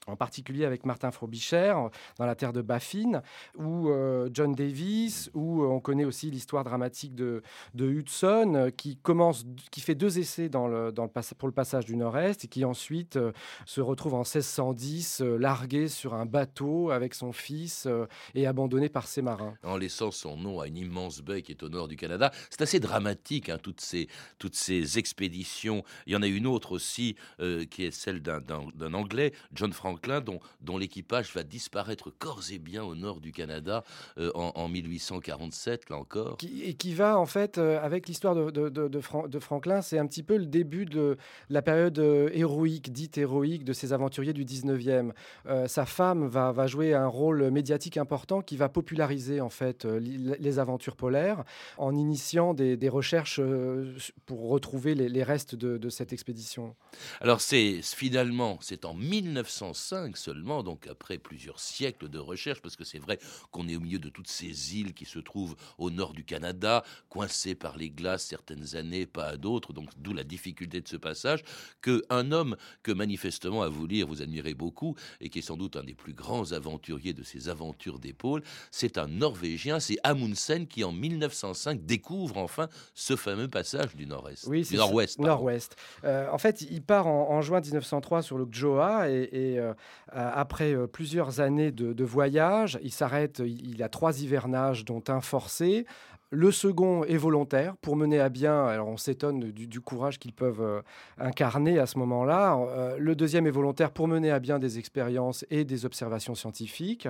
en 0.07 0.15
particulier 0.15 0.65
avec 0.65 0.85
Martin 0.85 1.11
Frobisher 1.11 1.73
dans 2.17 2.25
la 2.25 2.35
terre 2.35 2.53
de 2.53 2.61
Baffin, 2.61 3.21
ou 3.55 3.89
euh, 3.89 4.29
John 4.33 4.53
Davis, 4.53 5.29
ou 5.33 5.63
euh, 5.63 5.67
on 5.67 5.79
connaît 5.79 6.05
aussi 6.05 6.31
l'histoire 6.31 6.63
dramatique 6.63 7.13
de, 7.15 7.43
Hudson, 7.77 8.53
euh, 8.55 8.69
qui 8.69 8.97
commence, 8.97 9.45
qui 9.71 9.81
fait 9.81 9.95
deux 9.95 10.17
essais 10.19 10.49
dans 10.49 10.67
le, 10.67 10.91
dans 10.91 11.07
pour 11.37 11.47
le 11.47 11.53
passage 11.53 11.85
du 11.85 11.95
Nord-Est, 11.95 12.45
et 12.45 12.47
qui 12.47 12.63
ensuite 12.63 13.19
se 13.65 13.81
retrouve 13.81 14.13
en 14.13 14.19
1610 14.19 15.21
largué 15.21 15.87
sur 15.87 16.13
un 16.13 16.25
bateau 16.25 16.91
avec 16.91 17.13
son 17.13 17.31
fils 17.31 17.87
et 18.35 18.45
abandonné 18.45 18.89
par 18.89 19.07
ses 19.07 19.21
marins. 19.21 19.55
En 19.63 19.77
laissant 19.77 20.11
son 20.11 20.37
nom 20.37 20.59
à 20.59 20.67
une 20.67 20.77
immense 20.77 21.21
baie 21.21 21.41
qui 21.41 21.51
est 21.51 21.63
au 21.63 21.69
nord 21.69 21.87
du 21.87 21.95
Canada. 21.95 22.31
C'est 22.49 22.61
assez 22.61 22.79
dramatique, 22.79 23.49
hein, 23.49 23.57
toutes, 23.61 23.81
ces, 23.81 24.07
toutes 24.37 24.55
ces 24.55 24.99
expéditions. 24.99 25.83
Il 26.05 26.13
y 26.13 26.15
en 26.15 26.21
a 26.21 26.27
une 26.27 26.45
autre 26.45 26.73
aussi, 26.73 27.15
qui 27.39 27.85
est 27.85 27.91
celle 27.91 28.21
d'un 28.21 28.93
Anglais, 28.93 29.33
John 29.53 29.73
Frank 29.73 29.96
dont, 30.61 30.77
l'équipage 30.77 31.33
va 31.33 31.43
disparaître 31.43 32.11
corps 32.11 32.41
et 32.51 32.59
bien 32.59 32.83
au 32.83 32.95
nord 32.95 33.19
du 33.19 33.31
Canada 33.31 33.83
euh, 34.17 34.31
en, 34.33 34.67
1847, 34.67 35.89
là 35.89 35.97
encore. 35.97 36.37
et 36.43 36.73
qui 36.73 36.93
va, 36.93 37.17
en 37.17 37.25
fait, 37.25 37.57
euh, 37.57 37.79
avec 37.81 38.07
l'histoire 38.07 38.35
de, 38.35 38.69
de, 38.69 39.39
Franklin, 39.39 39.81
c'est 39.81 39.97
un 39.97 40.05
petit 40.07 40.23
peu 40.23 40.37
le 40.37 40.45
début 40.45 40.85
de 40.85 41.17
la 41.49 41.61
période 41.61 41.97
euh, 41.99 42.29
héroïque, 42.33 42.91
dite 42.91 43.17
héroïque, 43.17 43.63
de 43.63 43.73
ces 43.73 43.93
aventuriers 43.93 44.33
du 44.33 44.45
19e. 44.45 45.11
sa 45.67 45.85
femme 45.85 46.27
va, 46.27 46.51
va, 46.51 46.67
jouer 46.67 46.93
un 46.93 47.07
rôle 47.07 47.49
médiatique 47.51 47.97
important 47.97 48.41
qui 48.41 48.57
va 48.57 48.69
populariser, 48.69 49.41
en 49.41 49.49
fait, 49.49 49.85
les 49.85 50.59
aventures 50.59 50.95
polaires 50.95 51.43
en 51.77 51.95
initiant 51.95 52.53
des, 52.53 52.89
recherches 52.89 53.41
pour 54.25 54.49
retrouver 54.49 54.95
les, 54.95 55.09
les 55.09 55.23
restes 55.23 55.55
de, 55.55 55.89
cette 55.89 56.13
expédition. 56.13 56.75
Alors, 57.21 57.41
c'est 57.41 57.81
finalement, 57.81 58.57
c'est 58.61 58.85
en 58.85 58.93
1905 59.91 60.17
seulement, 60.17 60.63
donc 60.63 60.87
après 60.87 61.17
plusieurs 61.17 61.59
siècles 61.59 62.09
de 62.09 62.19
recherche, 62.19 62.61
parce 62.61 62.75
que 62.75 62.83
c'est 62.83 62.99
vrai 62.99 63.19
qu'on 63.51 63.67
est 63.67 63.75
au 63.75 63.79
milieu 63.79 63.99
de 63.99 64.09
toutes 64.09 64.27
ces 64.27 64.75
îles 64.77 64.93
qui 64.93 65.05
se 65.05 65.19
trouvent 65.19 65.55
au 65.77 65.89
nord 65.89 66.13
du 66.13 66.23
Canada, 66.23 66.83
coincées 67.09 67.55
par 67.55 67.77
les 67.77 67.89
glaces 67.89 68.25
certaines 68.25 68.75
années, 68.75 69.05
pas 69.05 69.25
à 69.25 69.37
d'autres, 69.37 69.73
donc 69.73 69.89
d'où 69.97 70.13
la 70.13 70.23
difficulté 70.23 70.81
de 70.81 70.87
ce 70.87 70.97
passage, 70.97 71.43
qu'un 71.81 72.31
homme 72.31 72.57
que 72.83 72.91
manifestement 72.91 73.61
à 73.61 73.69
vous 73.69 73.87
lire 73.87 74.07
vous 74.07 74.21
admirez 74.21 74.53
beaucoup 74.53 74.95
et 75.21 75.29
qui 75.29 75.39
est 75.39 75.43
sans 75.43 75.57
doute 75.57 75.75
un 75.75 75.83
des 75.83 75.93
plus 75.93 76.13
grands 76.13 76.51
aventuriers 76.51 77.13
de 77.13 77.23
ces 77.23 77.49
aventures 77.49 77.99
d'épaule, 77.99 78.43
c'est 78.71 78.97
un 78.97 79.07
Norvégien, 79.07 79.79
c'est 79.79 79.97
Amundsen 80.03 80.67
qui 80.67 80.83
en 80.83 80.91
1905 80.91 81.85
découvre 81.85 82.37
enfin 82.37 82.67
ce 82.93 83.15
fameux 83.15 83.47
passage 83.47 83.95
du 83.95 84.05
nord-est, 84.05 84.47
oui, 84.47 84.63
du 84.63 84.75
nord-ouest. 84.75 85.19
Nord-ouest. 85.19 85.75
Euh, 86.03 86.27
en 86.31 86.37
fait, 86.37 86.61
il 86.61 86.81
part 86.81 87.07
en, 87.07 87.41
juin 87.41 87.61
1903 87.61 88.21
sur 88.21 88.37
le 88.37 88.47
Gjoa 88.49 89.09
et, 89.09 89.29
et 89.31 89.59
euh, 89.59 89.73
après 90.11 90.75
plusieurs 90.87 91.39
années 91.39 91.71
de, 91.71 92.03
voyage. 92.03 92.79
Il 92.81 92.91
s'arrête, 92.91 93.41
il 93.45 93.81
a 93.83 93.89
trois 93.89 94.21
hivernages, 94.21 94.85
dont 94.85 95.03
un 95.07 95.21
forcé, 95.21 95.85
le 96.29 96.51
second 96.51 97.05
est 97.05 97.15
volontaire 97.15 97.77
pour 97.77 97.95
mener 97.95 98.19
à 98.19 98.27
bien, 98.27 98.65
alors 98.65 98.89
on 98.89 98.97
s'étonne 98.97 99.39
du, 99.39 99.79
courage 99.79 100.19
qu'ils 100.19 100.33
peuvent 100.33 100.61
euh, 100.61 100.81
incarner 101.17 101.79
à 101.79 101.85
ce 101.85 101.97
moment-là. 101.99 102.57
Euh, 102.57 102.97
le 102.99 103.15
deuxième 103.15 103.47
est 103.47 103.51
volontaire 103.51 103.91
pour 103.91 104.09
mener 104.09 104.29
à 104.31 104.39
bien 104.39 104.59
des 104.59 104.77
expériences 104.77 105.45
et 105.49 105.63
des 105.63 105.85
observations 105.85 106.35
scientifiques. 106.35 107.07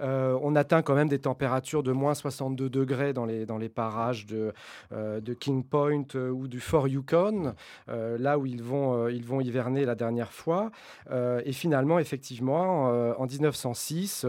Euh, 0.00 0.38
on 0.40 0.56
atteint 0.56 0.80
quand 0.80 0.94
même 0.94 1.08
des 1.08 1.18
températures 1.18 1.82
de 1.82 1.92
moins 1.92 2.14
62 2.14 2.70
degrés 2.70 3.12
dans 3.12 3.26
les, 3.26 3.44
dans 3.44 3.58
les 3.58 3.68
parages 3.68 4.24
de, 4.24 4.54
de 4.90 5.34
King 5.34 5.62
Point 5.62 6.14
ou 6.14 6.48
du 6.48 6.60
Fort 6.60 6.88
Yukon, 6.88 7.54
là 7.88 8.38
où 8.38 8.46
ils 8.46 8.62
vont, 8.62 9.08
ils 9.08 9.24
vont 9.24 9.40
hiverner 9.40 9.84
la 9.84 9.94
dernière 9.94 10.32
fois. 10.32 10.70
et 11.10 11.52
finalement, 11.52 11.98
effectivement, 11.98 12.84
en 13.18 13.26
1906, 13.26 14.26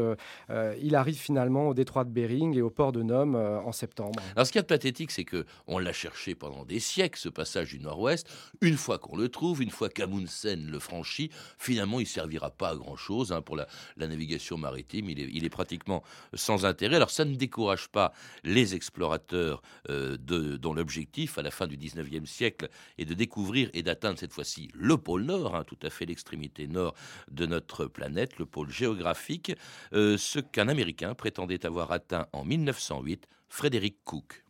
il 0.81 0.96
arrive 0.96 1.17
finalement 1.17 1.69
au 1.69 1.74
détroit 1.74 2.03
de 2.03 2.10
Bering 2.10 2.57
et 2.57 2.62
au 2.62 2.69
port 2.69 2.91
de 2.91 3.03
Nome 3.03 3.36
en 3.36 3.72
septembre. 3.72 4.17
Alors, 4.36 4.48
ce 4.48 4.52
qui 4.52 4.58
est 4.58 4.64
pathétique, 4.64 5.12
c'est 5.12 5.24
que 5.24 5.46
on 5.68 5.80
l'a 5.80 5.94
cherché 5.94 6.36
pendant 6.36 6.66
des 6.66 6.80
siècles, 6.80 7.20
ce 7.20 7.30
passage 7.30 7.70
du 7.70 7.80
Nord-Ouest. 7.80 8.28
Une 8.62 8.78
fois 8.78 9.00
qu'on 9.00 9.18
le 9.18 9.30
trouve, 9.30 9.62
une 9.62 9.70
fois 9.70 9.90
qu'Amundsen 9.90 10.70
le 10.70 10.80
franchit, 10.80 11.30
finalement, 11.58 12.00
il 12.00 12.08
servira 12.08 12.52
pas 12.52 12.70
à 12.70 12.76
grand-chose 12.76 13.32
hein, 13.32 13.42
pour 13.42 13.56
la, 13.56 13.68
navigation 13.98 14.58
maritime. 14.58 15.10
Il 15.10 15.46
est, 15.46 15.50
pratiquement 15.50 16.04
sans 16.34 16.66
intérêt. 16.66 16.98
Alors, 16.98 17.10
ça 17.10 17.26
ne 17.26 17.36
décourage 17.36 17.88
pas 17.88 18.14
les 18.44 18.76
explorateurs 18.76 19.62
euh, 19.90 20.18
dont 20.18 20.74
l'objectif, 20.74 21.38
à 21.38 21.42
la 21.42 21.52
fin 21.52 21.68
du 21.68 21.78
19e 21.78 22.26
siècle, 22.26 22.70
est 22.98 23.06
de 23.06 23.14
découvrir 23.14 23.70
et 23.74 23.82
d'atteindre 23.84 24.20
cette 24.20 24.34
fois-ci 24.34 24.70
le 24.74 24.98
pôle 24.98 25.24
Nord, 25.24 25.56
hein, 25.56 25.64
tout 25.64 25.80
à 25.84 25.90
fait 25.90 26.06
l'extrémité 26.06 26.68
nord 26.68 26.94
de 27.30 27.46
notre 27.46 27.86
planète, 27.86 28.38
le 28.38 28.46
pôle 28.46 28.70
géographique, 28.70 29.54
euh, 29.94 30.18
ce 30.18 30.40
qu'un 30.40 30.68
Américain 30.68 31.14
prétendait 31.14 31.66
avoir 31.66 31.92
atteint 31.92 32.28
en 32.34 32.46
1908 32.46 33.28
Frédéric 33.50 34.04
Cook. 34.04 34.44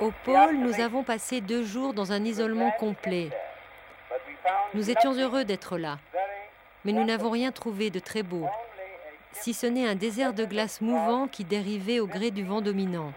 Au 0.00 0.10
pôle, 0.24 0.56
nous 0.56 0.80
avons 0.80 1.04
passé 1.04 1.40
deux 1.40 1.62
jours 1.64 1.94
dans 1.94 2.12
un 2.12 2.24
isolement 2.24 2.70
complet. 2.72 3.30
Nous 4.74 4.90
étions 4.90 5.12
heureux 5.12 5.44
d'être 5.44 5.78
là, 5.78 5.98
mais 6.84 6.92
nous 6.92 7.04
n'avons 7.04 7.30
rien 7.30 7.52
trouvé 7.52 7.90
de 7.90 7.98
très 7.98 8.22
beau, 8.22 8.46
si 9.32 9.54
ce 9.54 9.66
n'est 9.66 9.86
un 9.86 9.94
désert 9.94 10.34
de 10.34 10.44
glace 10.44 10.80
mouvant 10.80 11.28
qui 11.28 11.44
dérivait 11.44 12.00
au 12.00 12.06
gré 12.06 12.30
du 12.30 12.44
vent 12.44 12.60
dominant. 12.60 13.12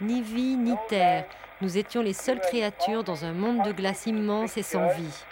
Ni 0.00 0.22
vie, 0.22 0.56
ni 0.56 0.74
terre, 0.88 1.26
nous 1.60 1.78
étions 1.78 2.02
les 2.02 2.12
seules 2.12 2.40
créatures 2.40 3.04
dans 3.04 3.24
un 3.24 3.32
monde 3.32 3.62
de 3.62 3.72
glace 3.72 4.06
immense 4.06 4.56
et 4.56 4.62
sans 4.62 4.88
vie. 4.88 5.24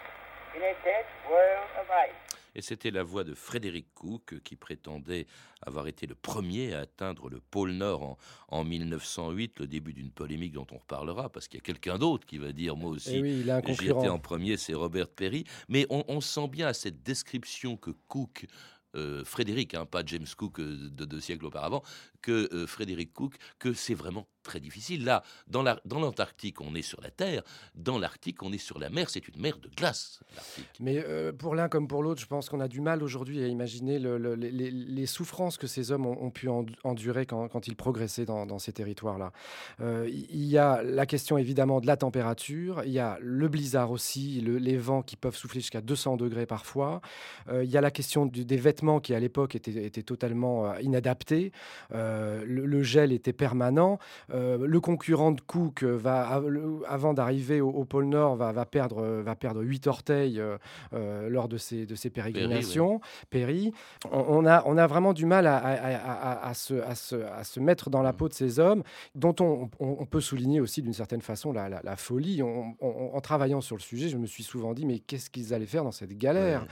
Et 2.54 2.62
c'était 2.62 2.90
la 2.90 3.02
voix 3.02 3.24
de 3.24 3.34
Frédéric 3.34 3.86
Cook 3.94 4.40
qui 4.44 4.56
prétendait 4.56 5.26
avoir 5.62 5.86
été 5.86 6.06
le 6.06 6.14
premier 6.14 6.74
à 6.74 6.80
atteindre 6.80 7.28
le 7.28 7.40
pôle 7.40 7.72
Nord 7.72 8.16
en, 8.48 8.64
1908, 8.64 9.60
le 9.60 9.66
début 9.66 9.92
d'une 9.92 10.10
polémique 10.10 10.52
dont 10.52 10.66
on 10.70 10.78
reparlera, 10.78 11.30
parce 11.30 11.48
qu'il 11.48 11.58
y 11.58 11.62
a 11.62 11.64
quelqu'un 11.64 11.98
d'autre 11.98 12.26
qui 12.26 12.38
va 12.38 12.52
dire 12.52 12.76
moi 12.76 12.90
aussi, 12.90 13.16
eh 13.16 13.44
j'ai 13.80 13.86
été 13.86 14.08
en 14.08 14.18
premier, 14.18 14.56
c'est 14.56 14.74
Robert 14.74 15.08
Perry. 15.08 15.44
Mais 15.68 15.86
on, 15.90 16.20
sent 16.20 16.48
bien 16.48 16.68
à 16.68 16.72
cette 16.72 17.02
description 17.02 17.76
que 17.76 17.90
Cook 17.90 18.46
euh, 18.96 19.24
Frédéric, 19.24 19.74
hein, 19.74 19.86
pas 19.86 20.02
James 20.06 20.26
Cook 20.36 20.60
euh, 20.60 20.88
de 20.90 21.04
deux 21.04 21.20
siècles 21.20 21.46
auparavant, 21.46 21.82
que 22.22 22.48
euh, 22.54 22.66
Frédéric 22.66 23.12
Cook, 23.12 23.34
que 23.58 23.72
c'est 23.72 23.94
vraiment 23.94 24.28
très 24.44 24.60
difficile. 24.60 25.04
Là, 25.04 25.22
dans 25.48 25.62
l'Antarctique, 25.62 26.60
on 26.60 26.74
est 26.74 26.82
sur 26.82 27.00
la 27.00 27.10
Terre. 27.10 27.42
Dans 27.74 27.98
l'Arctique, 27.98 28.42
on 28.42 28.52
est 28.52 28.58
sur 28.58 28.78
la 28.78 28.90
mer. 28.90 29.10
C'est 29.10 29.26
une 29.28 29.40
mer 29.40 29.58
de 29.58 29.68
glace, 29.68 30.20
Mais 30.80 31.04
pour 31.38 31.54
l'un 31.54 31.68
comme 31.68 31.88
pour 31.88 32.02
l'autre, 32.02 32.20
je 32.20 32.26
pense 32.26 32.48
qu'on 32.48 32.60
a 32.60 32.68
du 32.68 32.80
mal 32.80 33.02
aujourd'hui 33.02 33.42
à 33.42 33.48
imaginer 33.48 33.98
les, 33.98 35.06
souffrances 35.06 35.58
que 35.58 35.66
ces 35.66 35.92
hommes 35.92 36.06
ont, 36.06 36.30
pu 36.30 36.48
endurer 36.84 37.26
quand, 37.26 37.66
ils 37.66 37.76
progressaient 37.76 38.24
dans, 38.24 38.58
ces 38.58 38.72
territoires-là. 38.72 39.32
il 39.80 40.44
y 40.44 40.58
a 40.58 40.82
la 40.82 41.06
question 41.06 41.38
évidemment 41.38 41.80
de 41.80 41.86
la 41.86 41.96
température. 41.96 42.82
Il 42.84 42.92
y 42.92 43.00
a 43.00 43.18
le 43.20 43.48
blizzard 43.48 43.90
aussi, 43.90 44.40
les 44.40 44.76
vents 44.76 45.02
qui 45.02 45.16
peuvent 45.16 45.36
souffler 45.36 45.60
jusqu'à 45.60 45.80
200 45.80 46.16
degrés 46.16 46.46
parfois. 46.46 47.00
il 47.52 47.70
y 47.70 47.76
a 47.76 47.80
la 47.80 47.90
question 47.90 48.26
des 48.26 48.56
vêtements 48.56 49.00
qui 49.00 49.14
à 49.14 49.20
l'époque 49.20 49.54
était, 49.54 50.02
totalement 50.02 50.66
euh, 50.66 50.80
inadapté. 50.80 51.52
Euh, 51.92 52.44
le, 52.46 52.82
gel 52.82 53.12
était 53.12 53.32
permanent. 53.32 53.98
Euh, 54.34 54.58
le 54.66 54.80
concurrent 54.80 55.32
de 55.32 55.40
Cook 55.40 55.82
va, 55.82 56.42
avant 56.88 57.14
d'arriver 57.14 57.60
au, 57.60 57.84
pôle 57.84 58.06
Nord, 58.06 58.36
va, 58.36 58.52
va, 58.52 58.66
perdre, 58.66 59.02
va 59.22 59.34
perdre 59.34 59.62
8 59.62 59.86
orteils 59.86 60.42
lors 60.92 61.48
de 61.48 61.56
ses, 61.56 61.86
de 61.86 62.08
pérégrinations. 62.08 63.00
Perry, 63.30 63.72
On, 64.10 64.44
a, 64.46 64.62
on 64.66 64.76
a 64.76 64.86
vraiment 64.86 65.12
du 65.12 65.26
mal 65.26 65.46
à, 65.46 65.56
à, 65.56 66.48
à, 66.48 66.54
se, 66.54 66.74
à, 66.74 66.94
se, 66.94 67.16
à 67.16 67.44
se 67.44 67.60
mettre 67.60 67.90
dans 67.90 68.02
la 68.02 68.12
mm. 68.12 68.16
peau 68.16 68.28
de 68.28 68.34
ces 68.34 68.58
hommes, 68.58 68.82
dont 69.14 69.34
on, 69.40 69.70
on, 69.78 70.06
peut 70.06 70.20
souligner 70.20 70.60
aussi 70.60 70.82
d'une 70.82 70.92
certaine 70.92 71.22
façon 71.22 71.52
la, 71.52 71.68
la, 71.68 71.96
folie. 71.96 72.42
en 72.42 73.20
travaillant 73.20 73.60
sur 73.60 73.76
le 73.76 73.82
sujet, 73.82 74.08
je 74.08 74.16
me 74.16 74.26
suis 74.26 74.42
souvent 74.42 74.74
dit, 74.74 74.86
mais 74.86 74.98
qu'est-ce 74.98 75.30
qu'ils 75.30 75.54
allaient 75.54 75.66
faire 75.66 75.84
dans 75.84 75.92
cette 75.92 76.16
galère 76.16 76.66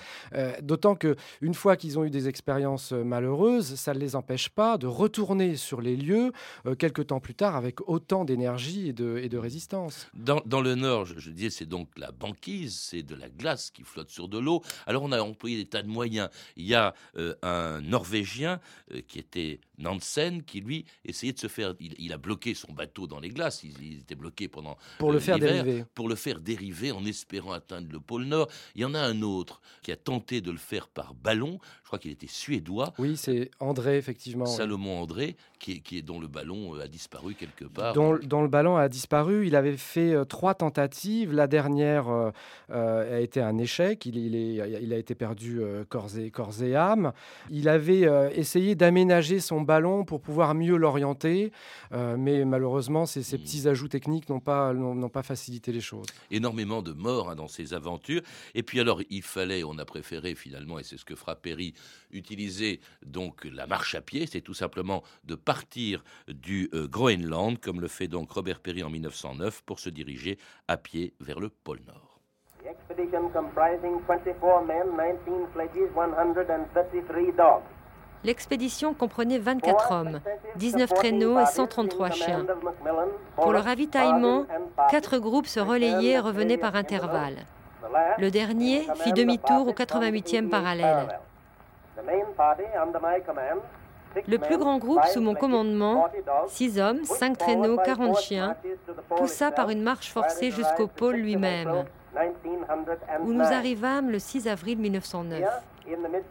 D'autant 0.62 0.94
que 0.94 1.16
une 1.40 1.54
fois 1.54 1.76
qu'ils 1.76 1.98
ont 1.98 2.04
eu 2.04 2.10
des 2.10 2.28
expériences 2.28 2.92
euh, 2.92 3.04
malheureuses, 3.04 3.74
ça 3.74 3.94
ne 3.94 3.98
les 3.98 4.16
empêche 4.16 4.48
pas 4.48 4.78
de 4.78 4.86
retourner 4.86 5.56
sur 5.56 5.80
les 5.80 5.96
lieux 5.96 6.32
euh, 6.66 6.74
quelques 6.74 7.08
temps 7.08 7.20
plus 7.20 7.34
tard 7.34 7.51
avec 7.54 7.88
autant 7.88 8.24
d'énergie 8.24 8.88
et 8.88 8.92
de, 8.92 9.18
et 9.22 9.28
de, 9.28 9.38
résistance. 9.38 10.08
Dans, 10.14 10.60
le 10.60 10.74
nord, 10.74 11.06
je, 11.06 11.30
disais, 11.30 11.50
c'est 11.50 11.66
donc 11.66 11.88
la 11.96 12.12
banquise, 12.12 12.74
c'est 12.74 13.02
de 13.02 13.14
la 13.14 13.28
glace 13.28 13.70
qui 13.70 13.82
flotte 13.82 14.10
sur 14.10 14.28
de 14.28 14.38
l'eau. 14.38 14.62
Alors 14.86 15.02
on 15.02 15.12
a 15.12 15.20
employé 15.20 15.56
des 15.56 15.66
tas 15.66 15.82
de 15.82 15.88
moyens. 15.88 16.28
Il 16.56 16.66
y 16.66 16.74
a 16.74 16.94
euh, 17.16 17.34
un 17.42 17.80
Norvégien 17.80 18.60
qui 19.08 19.18
était 19.18 19.60
Nansen 19.78 20.42
qui 20.42 20.60
lui 20.60 20.84
essayait 21.04 21.32
de 21.32 21.38
se 21.38 21.48
faire. 21.48 21.74
Il, 21.80 22.12
a 22.12 22.18
bloqué 22.18 22.54
son 22.54 22.72
bateau 22.72 23.06
dans 23.06 23.20
les 23.20 23.28
glaces. 23.28 23.62
Il, 23.64 23.98
était 23.98 24.14
bloqué 24.14 24.48
pendant 24.48 24.76
pour 24.98 25.12
le 25.12 25.18
faire 25.18 25.38
dériver. 25.38 25.84
Pour 25.94 26.08
le 26.08 26.14
faire 26.14 26.40
dériver 26.40 26.92
en 26.92 27.04
espérant 27.04 27.52
atteindre 27.52 27.88
le 27.90 28.00
pôle 28.00 28.24
Nord. 28.24 28.48
Il 28.74 28.82
y 28.82 28.84
en 28.84 28.94
a 28.94 29.00
un 29.00 29.22
autre 29.22 29.60
qui 29.82 29.92
a 29.92 29.96
tenté 29.96 30.40
de 30.40 30.50
le 30.50 30.58
faire 30.58 30.88
par 30.88 31.14
ballon. 31.14 31.58
Je 31.82 31.86
crois 31.88 31.98
qu'il 31.98 32.10
était 32.10 32.26
suédois. 32.26 32.92
Oui, 32.98 33.16
c'est 33.16 33.50
André 33.60 33.96
effectivement. 33.96 34.46
Salomon 34.46 35.00
André, 35.00 35.36
qui 35.58 35.72
est, 35.72 35.80
qui 35.80 35.98
est 35.98 36.02
dont 36.02 36.20
le 36.20 36.28
ballon 36.28 36.76
euh, 36.76 36.84
a 36.84 36.88
disparu 36.88 37.34
quelque 37.46 37.64
part. 37.64 37.92
Dont, 37.94 38.12
le 38.12 38.48
ballon 38.48 38.76
a 38.76 38.88
disparu. 38.88 39.46
Il 39.46 39.56
avait 39.56 39.76
fait 39.76 40.14
euh, 40.14 40.24
trois 40.24 40.54
tentatives. 40.54 41.32
La 41.32 41.46
dernière 41.46 42.08
euh, 42.08 42.30
a 42.70 43.20
été 43.20 43.40
un 43.40 43.58
échec. 43.58 44.06
Il, 44.06 44.16
il, 44.16 44.34
est, 44.34 44.82
il 44.82 44.92
a 44.92 44.96
été 44.96 45.14
perdu 45.14 45.60
corps, 45.88 46.18
et, 46.18 46.30
corps 46.30 46.62
et 46.62 46.76
âme. 46.76 47.12
Il 47.50 47.68
avait 47.68 48.08
essayé 48.34 48.74
d'aménager 48.74 49.40
son 49.40 49.60
ballon 49.60 50.04
pour 50.04 50.20
pouvoir 50.20 50.54
mieux 50.54 50.76
l'orienter. 50.76 51.52
Euh, 51.92 52.16
mais 52.18 52.44
malheureusement, 52.44 53.06
ces, 53.06 53.22
ces, 53.22 53.38
petits 53.38 53.68
ajouts 53.68 53.88
techniques 53.88 54.28
n'ont 54.28 54.40
pas, 54.40 54.72
n'ont 54.72 55.08
pas 55.08 55.22
facilité 55.22 55.72
les 55.72 55.80
choses. 55.80 56.06
Énormément 56.30 56.82
de 56.82 56.92
morts 56.92 57.30
hein, 57.30 57.34
dans 57.34 57.48
ces 57.48 57.74
aventures. 57.74 58.22
Et 58.54 58.62
puis 58.62 58.80
alors, 58.80 59.00
il 59.10 59.22
fallait, 59.22 59.64
on 59.64 59.78
a 59.78 59.84
préféré 59.84 60.34
finalement, 60.34 60.78
et 60.78 60.84
c'est 60.84 60.96
ce 60.96 61.04
que 61.04 61.14
fera 61.14 61.36
Perry, 61.36 61.74
utiliser 62.10 62.80
donc 63.04 63.44
la 63.44 63.66
marche 63.66 63.94
à 63.94 64.00
pied. 64.00 64.26
C'est 64.26 64.40
tout 64.40 64.54
simplement 64.54 65.02
de 65.24 65.34
partir 65.34 66.04
du 66.28 66.68
euh, 66.74 66.88
Groenland, 67.32 67.58
comme 67.58 67.80
le 67.80 67.88
fait 67.88 68.08
donc 68.08 68.30
Robert 68.30 68.60
Perry 68.60 68.82
en 68.82 68.90
1909, 68.90 69.62
pour 69.62 69.78
se 69.78 69.88
diriger 69.88 70.38
à 70.68 70.76
pied 70.76 71.14
vers 71.20 71.40
le 71.40 71.48
pôle 71.48 71.80
Nord. 71.86 72.20
The 72.62 72.68
expedition 72.68 73.30
comprising 73.32 74.00
24 74.06 74.62
men, 74.66 75.16
19 75.24 75.52
sledges, 75.52 75.90
133 75.94 77.32
dogs. 77.36 77.62
L'expédition 78.24 78.94
comprenait 78.94 79.38
24 79.38 79.90
hommes, 79.90 80.20
19 80.56 80.94
traîneaux 80.94 81.40
et 81.40 81.46
133 81.46 82.10
chiens. 82.10 82.46
Pour 83.34 83.52
le 83.52 83.58
ravitaillement, 83.58 84.46
quatre 84.90 85.18
groupes 85.18 85.48
se 85.48 85.58
relayaient 85.58 86.12
et 86.12 86.18
revenaient 86.20 86.58
par 86.58 86.76
intervalles. 86.76 87.46
Le 88.18 88.30
dernier 88.30 88.86
fit 89.02 89.12
demi-tour 89.12 89.66
au 89.66 89.72
88e 89.72 90.48
parallèle. 90.48 91.18
Le 94.26 94.38
plus 94.38 94.58
grand 94.58 94.78
groupe 94.78 95.04
sous 95.06 95.20
mon 95.20 95.34
commandement, 95.34 96.08
6 96.48 96.78
hommes, 96.78 97.04
5 97.04 97.38
traîneaux, 97.38 97.76
40 97.76 98.18
chiens, 98.18 98.56
poussa 99.16 99.50
par 99.50 99.70
une 99.70 99.82
marche 99.82 100.10
forcée 100.10 100.50
jusqu'au 100.50 100.86
pôle 100.86 101.16
lui-même, 101.16 101.84
où 103.20 103.32
nous 103.32 103.42
arrivâmes 103.42 104.10
le 104.10 104.18
6 104.18 104.48
avril 104.48 104.78
1909. 104.78 105.42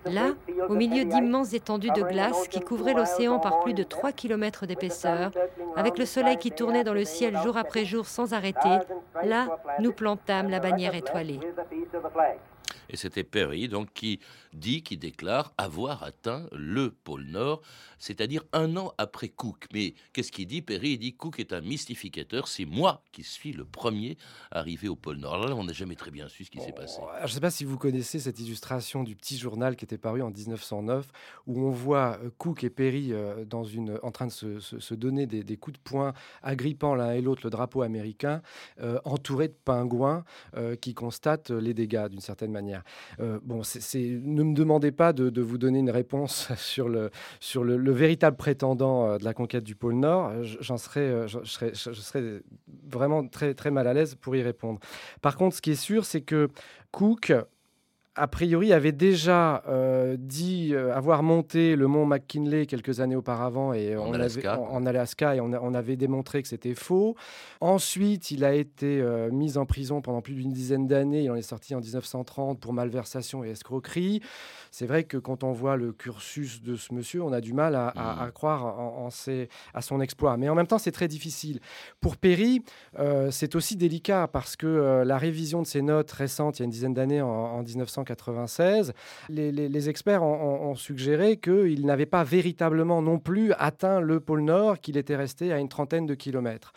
Là, 0.06 0.30
au 0.70 0.76
milieu 0.76 1.04
d'immenses 1.04 1.54
étendues 1.54 1.92
de 1.92 2.04
glace 2.04 2.48
qui 2.48 2.62
couvraient 2.62 2.94
l'océan 2.94 3.40
par 3.40 3.60
plus 3.60 3.74
de 3.74 3.84
3 3.84 4.12
km 4.12 4.66
d'épaisseur, 4.66 5.32
avec 5.76 5.98
le 5.98 6.06
soleil 6.06 6.38
qui 6.38 6.52
tournait 6.52 6.84
dans 6.84 6.94
le 6.94 7.06
ciel 7.06 7.38
jour 7.38 7.58
après 7.58 7.86
jour 7.86 8.06
sans 8.06 8.34
arrêter, 8.34 8.80
là, 9.24 9.60
nous 9.80 9.92
plantâmes 9.92 10.50
la 10.50 10.60
bannière 10.60 10.96
étoilée. 10.96 11.40
Et 12.92 12.98
c'était 12.98 13.24
Perry, 13.24 13.68
donc, 13.68 13.94
qui 13.94 14.20
dit, 14.54 14.84
qui 14.84 14.98
déclare 14.98 15.54
avoir 15.58 16.04
atteint 16.04 16.48
le 16.52 16.92
pôle 16.92 17.24
Nord, 17.24 17.62
c'est-à-dire 18.00 18.44
un 18.52 18.76
an 18.78 18.94
après 18.98 19.30
Cook. 19.30 19.66
Mais 19.74 19.94
qu'est-ce 20.14 20.32
qu'il 20.32 20.48
dit 20.48 20.62
Perry? 20.62 20.92
Il 20.92 21.00
dit 21.00 21.14
Cook 21.14 21.40
est 21.40 21.54
un 21.54 21.62
mystificateur, 21.62 22.48
c'est 22.48 22.66
moi 22.66 23.04
qui 23.12 23.24
suis 23.24 23.54
le 23.54 23.64
premier 23.64 24.18
arrivé 24.52 24.90
au 24.90 24.96
pôle 24.96 25.18
Nord. 25.18 25.36
Alors 25.36 25.48
là, 25.48 25.56
on 25.56 25.64
n'a 25.64 25.74
jamais 25.74 25.96
très 25.96 26.12
bien 26.12 26.28
su 26.28 26.44
ce 26.44 26.52
qui 26.52 26.60
s'est 26.60 26.74
passé. 26.74 27.00
Je 27.20 27.24
ne 27.24 27.28
sais 27.30 27.40
pas 27.40 27.52
si 27.52 27.64
vous 27.64 27.78
connaissez 27.78 28.20
cette 28.20 28.40
illustration 28.40 29.04
du 29.04 29.16
petit 29.16 29.38
journal 29.38 29.76
qui 29.76 29.86
était 29.86 29.98
paru 29.98 30.22
en 30.22 30.32
1909, 30.32 31.08
où 31.48 31.62
on 31.62 31.72
voit 31.72 32.20
euh, 32.22 32.30
Cook 32.38 32.64
et 32.64 32.70
Perry 32.70 33.14
euh, 33.14 33.46
en 34.02 34.12
train 34.12 34.28
de 34.28 34.32
se, 34.32 34.94
donner 34.94 35.26
des, 35.26 35.58
coups 35.58 35.78
de 35.78 35.84
poing, 35.84 36.14
agrippant 36.42 36.96
l'un 36.96 37.12
et 37.12 37.22
l'autre 37.22 37.42
le 37.44 37.50
drapeau 37.50 37.82
américain, 37.82 38.42
euh, 38.82 39.00
entourés 39.06 39.48
de 39.48 39.58
pingouins 39.66 40.24
qui 40.82 40.94
constatent 40.94 41.50
les 41.50 41.74
dégâts 41.74 42.08
d'une 42.08 42.20
certaine 42.20 42.52
manière. 42.52 42.81
Bon, 43.20 43.64
c'est, 43.64 44.00
ne 44.24 44.44
me 44.44 44.54
demandez 44.54 44.92
pas 44.92 45.14
de, 45.14 45.42
vous 45.42 45.58
donner 45.58 45.80
une 45.80 45.90
réponse 45.90 46.52
sur 46.58 46.90
le, 46.90 47.10
sur 47.40 47.64
le, 47.64 47.92
véritable 47.92 48.38
prétendant 48.38 49.18
de 49.18 49.24
la 49.24 49.34
conquête 49.34 49.64
du 49.64 49.76
pôle 49.76 49.96
Nord. 49.96 50.32
J'en 50.44 50.78
serais, 50.78 51.28
je, 51.28 51.40
serais, 51.44 51.72
je 51.74 51.92
serais 51.94 52.42
vraiment 52.88 53.28
très, 53.28 53.54
très 53.54 53.72
mal 53.72 53.88
à 53.88 53.94
l'aise 53.94 54.16
pour 54.16 54.36
y 54.36 54.42
répondre. 54.42 54.80
Par 55.22 55.36
contre, 55.36 55.56
ce 55.56 55.62
qui 55.62 55.72
est 55.72 55.76
sûr, 55.76 56.06
c'est 56.06 56.22
que 56.22 56.50
Cook 56.92 57.34
a 58.16 58.28
priori, 58.28 58.74
avait 58.74 58.92
déjà 58.92 59.64
euh, 59.70 60.18
dit 60.20 60.72
euh, 60.74 60.94
avoir 60.94 61.24
monté 61.24 61.78
le 61.78 61.88
mont 61.88 62.06
McKinley 62.06 62.66
quelques 62.66 63.00
années 63.00 63.16
auparavant 63.16 63.72
et 63.72 63.96
en, 63.96 64.14
Alaska. 64.14 64.60
en, 64.60 64.86
Alaska 64.86 65.36
et 65.36 65.40
on, 65.40 65.74
avait 65.74 65.96
démontré 65.96 66.42
que 66.42 66.50
c'était 66.50 66.76
faux. 66.76 67.16
Ensuite, 67.62 68.30
il 68.32 68.44
a 68.44 68.54
été 68.54 69.00
euh, 69.00 69.32
mis 69.32 69.58
en 69.58 69.66
prison 69.66 70.02
pendant 70.02 70.22
plus 70.22 70.34
d'une 70.34 70.52
dizaine 70.52 70.88
d'années. 70.88 71.24
Il 71.24 71.32
en 71.32 71.36
est 71.36 71.42
sorti 71.42 71.74
en 71.74 71.80
1930 71.80 72.60
pour 72.60 72.74
malversation 72.74 73.46
et 73.46 73.52
escroquerie. 73.52 74.22
C'est 74.72 74.86
vrai 74.86 75.06
que 75.06 75.18
quand 75.18 75.46
on 75.46 75.54
voit 75.54 75.78
le 75.78 75.94
cursus 75.94 76.62
de 76.62 76.76
ce 76.76 76.94
monsieur, 76.94 77.24
on 77.24 77.32
a 77.32 77.40
du 77.40 77.54
mal 77.54 77.76
à, 77.76 77.94
mmh. 78.28 78.32
croire 78.32 78.78
en, 78.80 79.10
à 79.74 79.82
son 79.82 80.02
exploit. 80.02 80.36
Mais 80.36 80.50
en 80.50 80.56
même 80.56 80.68
temps, 80.68 80.78
c'est 80.78 80.92
très 80.92 81.08
difficile. 81.08 81.60
Pour 82.00 82.18
Perry, 82.18 82.64
c'est 83.32 83.56
aussi 83.56 83.76
délicat 83.76 84.28
parce 84.28 84.56
que 84.56 85.04
la 85.06 85.18
révision 85.18 85.62
de 85.62 85.68
ses 85.68 85.82
notes 85.82 86.12
récentes, 86.12 86.60
il 86.60 86.62
y 86.62 86.64
a 86.64 86.66
une 86.66 86.72
dizaine 86.72 86.94
d'années, 86.94 87.22
en, 87.22 87.28
en 87.28 87.64
1900, 87.64 88.01
1996, 88.02 88.94
les, 89.30 89.90
experts 89.90 90.24
ont, 90.24 90.76
suggéré 90.76 91.38
qu'il 91.38 91.86
n'avait 91.86 92.06
pas 92.06 92.24
véritablement 92.24 93.02
non 93.02 93.20
plus 93.20 93.54
atteint 93.54 94.00
le 94.00 94.20
pôle 94.20 94.42
Nord, 94.42 94.80
qu'il 94.80 94.98
était 94.98 95.16
resté 95.16 95.52
à 95.52 95.60
une 95.60 95.70
trentaine 95.70 96.06
de 96.06 96.16
kilomètres. 96.16 96.74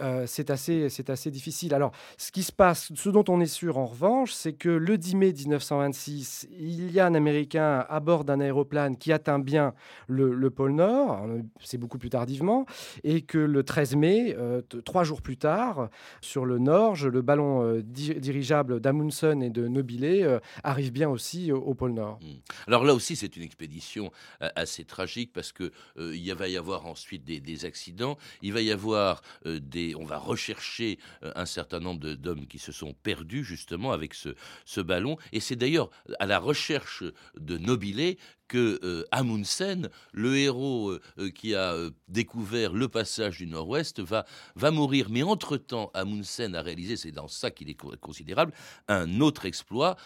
Euh, 0.00 0.24
c'est 0.26 0.50
assez, 0.50 0.88
assez 1.08 1.30
difficile. 1.30 1.74
Alors, 1.74 1.92
ce 2.16 2.30
qui 2.30 2.42
se 2.42 2.52
passe, 2.52 2.92
ce 2.94 3.08
dont 3.08 3.24
on 3.28 3.40
est 3.40 3.46
sûr 3.46 3.78
en 3.78 3.86
revanche, 3.86 4.32
c'est 4.32 4.52
que 4.52 4.68
le 4.68 4.98
10 4.98 5.16
mai 5.16 5.32
1926, 5.32 6.48
il 6.58 6.90
y 6.92 7.00
a 7.00 7.06
un 7.06 7.14
Américain 7.14 7.84
à 7.88 8.00
bord 8.00 8.24
d'un 8.24 8.40
aéroplane 8.40 8.96
qui 8.96 9.12
atteint 9.12 9.38
bien 9.38 9.74
le, 10.08 10.48
pôle 10.50 10.72
Nord, 10.72 11.26
c'est 11.62 11.78
beaucoup 11.78 11.98
plus 11.98 12.10
tardivement, 12.10 12.66
et 13.04 13.22
que 13.22 13.38
le 13.38 13.62
13 13.62 13.96
mai, 13.96 14.36
euh, 14.38 14.62
trois 14.84 15.04
jours 15.04 15.22
plus 15.22 15.36
tard, 15.36 15.88
sur 16.20 16.44
le 16.44 16.58
Norge, 16.58 17.06
le 17.06 17.22
ballon 17.22 17.62
euh, 17.62 17.82
dirigeable 17.82 18.80
d'Amundsen 18.80 19.42
et 19.42 19.50
de 19.50 19.68
Nobile 19.68 20.40
arrive 20.62 20.92
bien 20.92 21.08
aussi 21.08 21.52
au, 21.52 21.74
pôle 21.74 21.92
Nord. 21.92 22.18
Hmm. 22.22 22.38
Alors 22.66 22.84
là 22.84 22.94
aussi, 22.94 23.16
c'est 23.16 23.36
une 23.36 23.42
expédition 23.42 24.10
assez 24.40 24.84
tragique 24.84 25.32
parce 25.32 25.52
que 25.52 25.72
il 25.98 26.32
va 26.34 26.48
y 26.48 26.56
avoir 26.56 26.86
ensuite 26.86 27.24
des, 27.24 27.64
accidents, 27.64 28.16
il 28.42 28.52
va 28.52 28.60
y 28.60 28.70
avoir 28.70 29.22
des 29.44 29.87
on 29.94 30.04
va 30.04 30.18
rechercher 30.18 30.98
euh, 31.22 31.32
un 31.34 31.46
certain 31.46 31.80
nombre 31.80 32.14
d'hommes 32.14 32.46
qui 32.46 32.58
se 32.58 32.72
sont 32.72 32.94
perdus 32.94 33.44
justement 33.44 33.92
avec 33.92 34.14
ce, 34.14 34.30
ce 34.64 34.80
ballon. 34.80 35.16
Et 35.32 35.40
c'est 35.40 35.56
d'ailleurs 35.56 35.90
à 36.18 36.26
la 36.26 36.38
recherche 36.38 37.04
de 37.38 37.58
Nobilé 37.58 38.18
que 38.48 38.80
euh, 38.82 39.04
Amundsen, 39.12 39.90
le 40.12 40.36
héros 40.36 40.90
euh, 40.90 41.00
euh, 41.18 41.30
qui 41.30 41.54
a 41.54 41.76
découvert 42.08 42.72
le 42.72 42.88
passage 42.88 43.38
du 43.38 43.46
Nord-Ouest, 43.46 44.00
va, 44.00 44.24
va 44.56 44.70
mourir. 44.70 45.08
Mais 45.10 45.22
entre-temps, 45.22 45.90
Amundsen 45.94 46.54
a 46.56 46.62
réalisé, 46.62 46.96
c'est 46.96 47.12
dans 47.12 47.28
ça 47.28 47.50
qu'il 47.50 47.68
est 47.68 47.78
considérable, 48.00 48.52
un 48.88 49.20
autre 49.20 49.44
exploit 49.44 49.96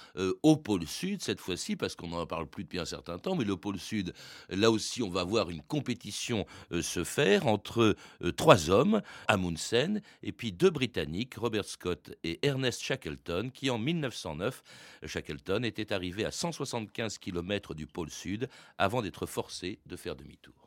au 0.42 0.56
pôle 0.56 0.86
Sud, 0.86 1.22
cette 1.22 1.40
fois-ci, 1.40 1.76
parce 1.76 1.94
qu'on 1.94 2.08
n'en 2.08 2.26
parle 2.26 2.48
plus 2.48 2.64
depuis 2.64 2.80
un 2.80 2.84
certain 2.84 3.18
temps, 3.18 3.36
mais 3.36 3.44
le 3.44 3.56
pôle 3.56 3.78
Sud, 3.78 4.12
là 4.48 4.70
aussi, 4.70 5.02
on 5.02 5.08
va 5.08 5.22
voir 5.22 5.48
une 5.50 5.62
compétition 5.62 6.44
se 6.80 7.04
faire 7.04 7.46
entre 7.46 7.94
trois 8.36 8.70
hommes, 8.70 9.00
Amundsen, 9.28 10.02
et 10.22 10.32
puis 10.32 10.52
deux 10.52 10.70
Britanniques, 10.70 11.34
Robert 11.36 11.64
Scott 11.64 12.12
et 12.24 12.40
Ernest 12.42 12.82
Shackleton, 12.82 13.50
qui 13.54 13.70
en 13.70 13.78
1909, 13.78 14.62
Shackleton 15.06 15.62
était 15.62 15.92
arrivé 15.92 16.24
à 16.24 16.32
175 16.32 17.18
km 17.18 17.74
du 17.74 17.86
pôle 17.86 18.10
Sud 18.10 18.31
avant 18.78 19.02
d'être 19.02 19.26
forcé 19.26 19.78
de 19.86 19.96
faire 19.96 20.16
demi-tour. 20.16 20.62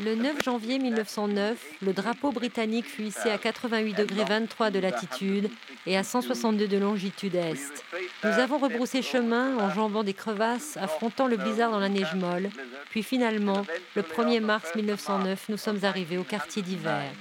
Le 0.00 0.14
9 0.16 0.42
janvier 0.42 0.78
1909, 0.78 1.64
le 1.80 1.92
drapeau 1.92 2.32
britannique 2.32 2.86
fut 2.86 3.04
hissé 3.04 3.30
à 3.30 3.38
88 3.38 3.94
degrés 3.94 4.24
23 4.24 4.70
de 4.70 4.80
latitude 4.80 5.50
et 5.86 5.96
à 5.96 6.02
162 6.02 6.66
de 6.66 6.78
longitude 6.78 7.36
est. 7.36 7.84
Nous 8.24 8.30
avons 8.30 8.58
rebroussé 8.58 9.00
chemin 9.02 9.56
en 9.58 9.70
jambant 9.70 10.02
des 10.02 10.14
crevasses, 10.14 10.76
affrontant 10.76 11.28
le 11.28 11.36
blizzard 11.36 11.70
dans 11.70 11.80
la 11.80 11.88
neige 11.88 12.14
molle. 12.14 12.50
Puis 12.90 13.04
finalement, 13.04 13.64
le 13.94 14.02
1er 14.02 14.40
mars 14.40 14.74
1909, 14.74 15.48
nous 15.50 15.56
sommes 15.56 15.84
arrivés 15.84 16.18
au 16.18 16.24
quartier 16.24 16.62
d'hiver. 16.62 17.12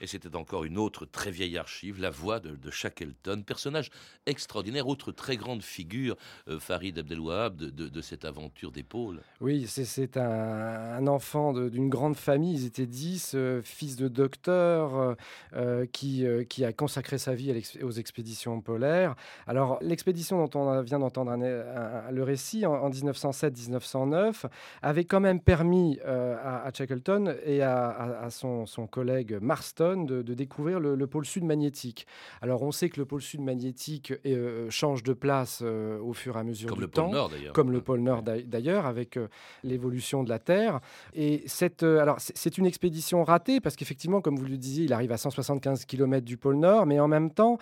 Et 0.00 0.06
c'était 0.06 0.34
encore 0.36 0.64
une 0.64 0.78
autre 0.78 1.06
très 1.06 1.30
vieille 1.30 1.56
archive, 1.56 2.00
la 2.00 2.10
voix 2.10 2.40
de, 2.40 2.70
Shackleton, 2.70 3.42
personnage 3.42 3.90
extraordinaire, 4.26 4.86
autre 4.86 5.12
très 5.12 5.36
grande 5.36 5.62
figure, 5.62 6.16
euh, 6.48 6.58
Farid 6.58 6.98
Abdelwahab, 6.98 7.56
de, 7.56 7.70
de, 7.70 8.00
cette 8.00 8.24
aventure 8.24 8.70
d'épaule. 8.70 9.20
Oui, 9.40 9.66
c'est 9.66 10.16
un, 10.16 11.06
enfant 11.06 11.52
d'une 11.52 11.88
grande 11.88 12.16
famille, 12.16 12.54
ils 12.54 12.66
étaient 12.66 12.86
dix, 12.86 13.32
euh, 13.34 13.62
fils 13.62 13.96
de 13.96 14.08
docteur, 14.08 15.16
euh, 15.54 15.86
qui, 15.86 16.24
qui 16.48 16.64
a 16.64 16.72
consacré 16.72 17.18
sa 17.18 17.34
vie 17.34 17.62
aux 17.82 17.92
expéditions 17.92 18.60
polaires. 18.60 19.14
Alors, 19.46 19.78
l'expédition 19.80 20.44
dont 20.44 20.60
on 20.60 20.82
vient 20.82 20.98
d'entendre 20.98 21.34
le 21.36 22.22
récit 22.22 22.66
en, 22.66 22.90
1907-1909 22.90 24.44
avait 24.82 25.04
quand 25.04 25.20
même 25.20 25.40
permis 25.40 25.98
à, 26.00 26.70
Shackleton 26.72 27.34
et 27.44 27.62
à 27.62 28.28
son, 28.34 28.86
collègue 28.86 29.38
Marston 29.40 30.04
de, 30.04 30.22
découvrir 30.34 30.80
le, 30.80 31.06
pôle 31.06 31.24
sud 31.24 31.44
magnétique. 31.44 32.06
Alors 32.40 32.62
on 32.62 32.72
sait 32.72 32.88
que 32.88 33.00
le 33.00 33.06
pôle 33.06 33.22
sud 33.22 33.40
magnétique 33.40 34.12
euh, 34.26 34.68
change 34.70 35.02
de 35.02 35.12
place 35.12 35.60
euh, 35.62 35.98
au 36.00 36.12
fur 36.12 36.36
et 36.36 36.40
à 36.40 36.44
mesure 36.44 36.68
comme 36.68 36.78
du 36.78 36.84
le 36.84 36.90
temps, 36.90 37.04
pôle 37.04 37.12
nord 37.12 37.30
comme 37.52 37.72
le 37.72 37.80
pôle 37.80 38.00
nord 38.00 38.22
d'ailleurs, 38.22 38.86
avec 38.86 39.16
euh, 39.16 39.28
l'évolution 39.62 40.22
de 40.24 40.28
la 40.28 40.38
Terre. 40.38 40.80
Et 41.14 41.42
cette, 41.46 41.82
alors 41.82 42.16
c'est 42.18 42.58
une 42.58 42.66
expédition 42.66 43.24
ratée 43.24 43.60
parce 43.60 43.76
qu'effectivement, 43.76 44.20
comme 44.20 44.36
vous 44.36 44.46
le 44.46 44.56
disiez, 44.56 44.84
il 44.84 44.92
arrive 44.92 45.12
à 45.12 45.16
175 45.16 45.84
km 45.84 46.24
du 46.24 46.36
pôle 46.36 46.56
nord, 46.56 46.86
mais 46.86 47.00
en 47.00 47.08
même 47.08 47.30
temps 47.30 47.58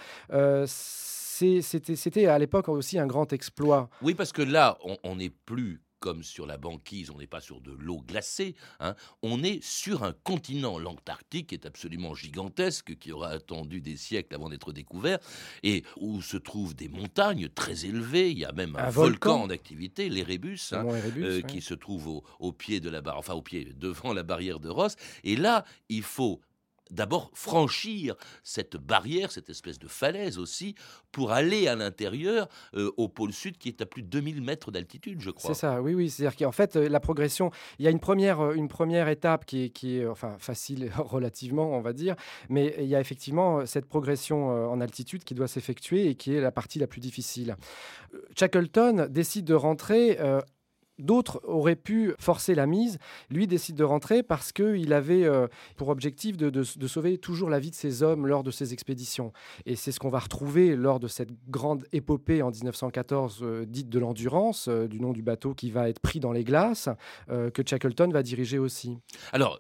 c'était 1.39 2.27
à 2.27 2.39
l'époque 2.39 2.69
aussi 2.69 2.99
un 2.99 3.07
grand 3.07 3.33
exploit. 3.33 3.89
Oui, 4.03 4.15
parce 4.15 4.33
que 4.33 4.43
là, 4.43 4.79
on 5.03 5.17
n'est 5.17 5.31
plus 5.31 5.81
comme 6.03 6.25
sur 6.25 6.47
la 6.47 6.57
banquise, 6.57 7.11
on 7.11 7.19
n'est 7.19 7.29
pas 7.29 7.41
sur 7.41 7.61
de 7.61 7.71
l'eau 7.71 8.01
glacée, 8.01 8.57
hein. 8.81 8.97
on 9.23 9.45
est 9.45 9.63
sur 9.63 10.03
un 10.03 10.13
continent, 10.13 10.77
l'Antarctique 10.81 11.53
est 11.53 11.65
absolument 11.65 12.13
gigantesque, 12.13 12.99
qui 12.99 13.13
aura 13.13 13.29
attendu 13.29 13.81
des 13.81 13.97
siècles 13.97 14.35
avant 14.35 14.49
d'être 14.49 14.73
découvert, 14.73 15.21
et 15.63 15.85
où 15.99 16.21
se 16.21 16.37
trouvent 16.37 16.75
des 16.75 16.89
montagnes 16.89 17.49
très 17.49 17.87
élevées, 17.87 18.33
il 18.33 18.39
y 18.41 18.45
a 18.45 18.51
même 18.51 18.75
un, 18.75 18.91
volcan. 18.91 19.43
en 19.43 19.51
activité, 19.51 20.09
l'Erebus, 20.09 20.73
hein, 20.73 20.85
euh, 21.19 21.41
qui 21.43 21.61
se 21.61 21.75
trouve 21.75 22.21
au, 22.41 22.53
pied 22.53 22.81
de 22.81 22.91
la 22.91 23.01
barre, 23.01 23.19
enfin 23.19 23.35
au 23.35 23.43
pied, 23.43 23.73
devant 23.77 24.13
la 24.13 24.25
barrière 24.25 24.59
de 24.59 24.69
Ross, 24.69 24.97
et 25.23 25.37
là, 25.37 25.65
il 25.89 26.03
faut 26.03 26.41
d'abord 26.93 27.31
franchir 27.35 28.15
cette 28.45 28.77
barrière, 28.77 29.33
cette 29.33 29.51
espèce 29.51 29.79
de 29.79 29.89
falaise 29.89 30.39
aussi, 30.39 30.75
pour 31.11 31.33
aller 31.33 31.67
à 31.67 31.75
l'intérieur 31.75 32.49
euh, 32.75 32.93
au 32.97 33.09
pôle 33.09 33.33
sud 33.33 33.59
qui 33.59 33.69
est 33.69 33.81
à 33.81 33.87
plus 33.87 34.03
de 34.03 34.09
2000 34.09 34.43
mètres 34.43 34.71
d'altitude, 34.71 35.21
je 35.21 35.31
crois. 35.31 35.55
C'est 35.55 35.61
ça, 35.61 35.83
oui, 35.83 35.95
oui. 35.95 36.11
C'est-à-dire 36.11 36.37
qu'en 36.37 36.53
fait, 36.53 36.77
euh, 36.77 36.89
la 36.89 37.01
progression, 37.01 37.51
il 37.79 37.85
y 37.85 37.89
a 37.89 37.91
une 37.91 38.01
première, 38.01 38.41
euh, 38.41 38.55
une 38.55 38.69
première 38.69 39.09
étape 39.09 39.45
qui 39.45 39.65
est, 39.65 39.71
qui 39.71 39.99
est 39.99 40.07
enfin, 40.07 40.37
facile 40.39 40.93
relativement, 40.97 41.77
on 41.77 41.81
va 41.81 41.93
dire, 41.93 42.15
mais 42.49 42.75
il 42.79 42.87
y 42.87 42.95
a 42.95 43.01
effectivement 43.01 43.65
cette 43.67 43.87
progression 43.87 44.49
en 44.71 44.81
altitude 44.81 45.25
qui 45.25 45.35
doit 45.35 45.49
s'effectuer 45.49 46.09
et 46.09 46.15
qui 46.15 46.35
est 46.35 46.41
la 46.41 46.53
partie 46.53 46.79
la 46.79 46.87
plus 46.87 47.01
difficile. 47.01 47.57
Shackleton 48.37 49.07
décide 49.09 49.45
de 49.45 49.55
rentrer 49.55 50.19
D'autres 50.99 51.41
auraient 51.45 51.77
pu 51.77 52.13
forcer 52.19 52.55
la 52.55 52.67
mise. 52.67 52.99
Lui 53.31 53.47
décide 53.47 53.77
de 53.77 53.85
rentrer 53.85 54.23
parce 54.23 54.53
qu'il 54.53 54.93
avait 54.93 55.25
euh, 55.25 55.49
pour 55.77 55.89
objectif 55.89 56.37
de, 56.37 56.63
sauver 56.63 57.19
toujours 57.19 57.49
la 57.49 57.59
vie 57.59 57.71
de 57.71 57.75
ses 57.75 58.03
hommes 58.03 58.27
lors 58.27 58.43
de 58.43 58.51
ses 58.51 58.73
expéditions. 58.73 59.33
Et 59.65 59.75
c'est 59.75 59.91
ce 59.91 59.99
qu'on 59.99 60.11
va 60.11 60.19
retrouver 60.19 60.77
lors 60.77 61.01
de 61.01 61.09
cette 61.09 61.31
grande 61.49 61.85
épopée 61.93 62.43
en 62.43 62.51
1914 62.51 63.41
euh, 63.43 63.65
dite 63.65 63.89
de 63.89 63.99
l'endurance, 63.99 64.69
euh, 64.69 64.87
du 64.87 65.01
nom 65.01 65.13
du 65.13 65.23
bateau 65.23 65.55
qui 65.55 65.71
va 65.71 65.89
être 65.89 66.01
pris 66.01 66.21
dans 66.21 66.33
les 66.33 66.45
glaces, 66.45 66.89
que 67.29 67.63
Shackleton 67.67 68.11
va 68.11 68.23
diriger 68.23 68.59
aussi. 68.59 68.99
Alors, 69.33 69.59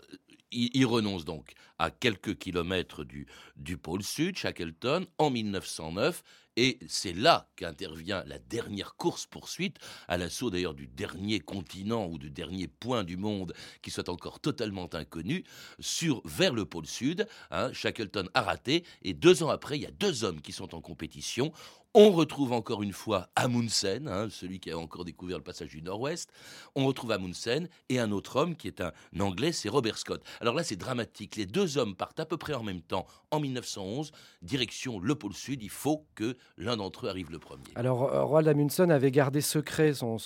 il, 0.52 0.86
renonce 0.86 1.24
donc 1.24 1.52
à 1.78 1.90
quelques 1.90 2.36
kilomètres 2.36 3.04
du, 3.04 3.26
du 3.56 3.76
pôle 3.76 4.02
sud, 4.02 4.36
Shackleton, 4.36 5.06
en 5.18 5.30
1909, 5.30 6.22
et 6.56 6.78
c'est 6.86 7.12
là 7.12 7.48
qu'intervient 7.56 8.24
la 8.26 8.38
dernière 8.38 8.94
course-poursuite, 8.96 9.78
à 10.08 10.16
l'assaut 10.18 10.50
d'ailleurs 10.50 10.74
du 10.74 10.86
dernier 10.86 11.40
continent 11.40 12.06
ou 12.06 12.18
du 12.18 12.30
dernier 12.30 12.68
point 12.68 13.04
du 13.04 13.16
monde 13.16 13.54
qui 13.80 13.90
soit 13.90 14.08
encore 14.08 14.40
totalement 14.40 14.88
inconnu, 14.94 15.44
sur, 15.78 16.20
vers 16.24 16.54
le 16.54 16.64
pôle 16.64 16.86
sud. 16.86 17.26
Hein, 17.50 17.72
Shackleton 17.72 18.28
a 18.34 18.42
raté, 18.42 18.84
et 19.02 19.14
deux 19.14 19.42
ans 19.42 19.48
après, 19.48 19.78
il 19.78 19.82
y 19.82 19.86
a 19.86 19.90
deux 19.90 20.24
hommes 20.24 20.40
qui 20.40 20.52
sont 20.52 20.74
en 20.74 20.80
compétition. 20.80 21.52
On 21.94 22.10
retrouve 22.10 22.52
encore 22.52 22.82
une 22.82 22.94
fois 22.94 23.28
Amundsen, 23.36 24.08
hein, 24.08 24.28
celui 24.30 24.60
qui 24.60 24.70
a 24.70 24.78
encore 24.78 25.04
découvert 25.04 25.36
le 25.36 25.44
passage 25.44 25.68
du 25.68 25.82
Nord-Ouest. 25.82 26.32
On 26.74 26.86
retrouve 26.86 27.12
Amundsen 27.12 27.68
et 27.90 27.98
un 27.98 28.12
autre 28.12 28.36
homme 28.36 28.56
qui 28.56 28.66
est 28.66 28.80
un 28.80 28.92
Anglais, 29.20 29.52
c'est 29.52 29.68
Robert 29.68 29.98
Scott. 29.98 30.24
Alors 30.40 30.54
là, 30.54 30.62
c'est 30.62 30.76
dramatique. 30.76 31.36
Les 31.36 31.44
deux 31.44 31.76
hommes 31.76 31.94
partent 31.94 32.18
à 32.18 32.24
peu 32.24 32.38
près 32.38 32.54
en 32.54 32.62
même 32.62 32.80
temps 32.80 33.06
en 33.30 33.40
1911, 33.40 34.10
direction 34.40 35.00
le 35.00 35.14
pôle 35.14 35.34
Sud. 35.34 35.62
Il 35.62 35.68
faut 35.68 36.06
que 36.14 36.38
l'un 36.56 36.78
d'entre 36.78 37.04
eux 37.04 37.08
arrive 37.10 37.30
le 37.30 37.38
premier. 37.38 37.62
Alors, 37.74 38.04
euh, 38.04 38.24
Roald 38.24 38.48
Amundsen 38.48 38.90
avait 38.90 39.10
gardé 39.10 39.42
secret 39.42 39.92
son, 39.92 40.16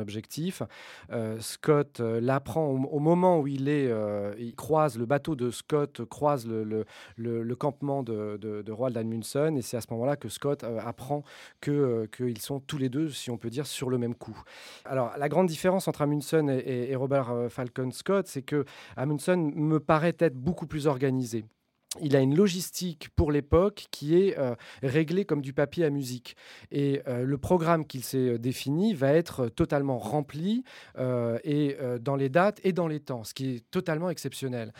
objectif. 0.00 0.62
Euh, 1.12 1.38
Scott 1.40 2.00
euh, 2.00 2.22
l'apprend 2.22 2.68
au, 2.68 3.00
moment 3.00 3.40
où 3.40 3.46
il 3.46 3.68
est, 3.68 3.92
croise 4.56 4.96
le 4.96 5.04
bateau 5.04 5.36
de 5.36 5.50
Scott, 5.50 6.06
croise 6.06 6.46
le, 6.46 7.54
campement 7.54 8.02
de, 8.02 8.38
de, 8.40 8.62
de, 8.62 8.72
Roald 8.72 8.96
Amundsen, 8.96 9.58
et 9.58 9.62
c'est 9.62 9.76
à 9.76 9.82
ce 9.82 9.88
moment-là 9.90 10.16
que 10.16 10.30
Scott 10.30 10.64
apprend 10.86 11.22
euh, 11.68 12.06
qu'ils 12.06 12.40
sont 12.40 12.60
tous 12.60 12.78
les 12.78 12.88
deux, 12.88 13.10
si 13.10 13.30
on 13.30 13.38
peut 13.38 13.50
dire, 13.50 13.66
sur 13.66 13.90
le 13.90 13.98
même 13.98 14.14
coup. 14.14 14.38
Alors, 14.84 15.12
la 15.18 15.28
grande 15.28 15.46
différence 15.46 15.88
entre 15.88 16.02
Amundsen 16.02 16.48
et, 16.48 16.90
et 16.90 16.96
Robert 16.96 17.30
euh, 17.30 17.48
Falcon 17.48 17.90
Scott, 17.90 18.26
c'est 18.26 18.42
que 18.42 18.64
Amundsen 18.96 19.52
me 19.54 19.80
paraît 19.80 20.16
être 20.18 20.36
beaucoup 20.36 20.66
plus 20.66 20.86
organisé 20.86 21.44
il 22.00 22.16
a 22.16 22.20
une 22.20 22.36
logistique 22.36 23.08
pour 23.16 23.32
l'époque 23.32 23.86
qui 23.90 24.16
est 24.16 24.38
euh, 24.38 24.54
réglée 24.82 25.24
comme 25.24 25.42
du 25.42 25.52
papier 25.52 25.84
à 25.84 25.90
musique. 25.90 26.36
Et 26.70 27.02
euh, 27.06 27.24
le 27.24 27.38
programme 27.38 27.86
qu'il 27.86 28.02
s'est 28.02 28.30
euh, 28.30 28.38
défini 28.38 28.94
va 28.94 29.12
être 29.12 29.48
totalement 29.48 29.98
rempli 29.98 30.64
et 31.44 31.76
dans 32.00 32.16
les 32.16 32.28
dates 32.28 32.60
et 32.64 32.72
dans 32.72 32.88
les 32.88 33.00
temps, 33.00 33.24
ce 33.24 33.34
qui 33.34 33.56
est 33.56 33.70
totalement 33.70 34.10
exceptionnel. 34.10 34.72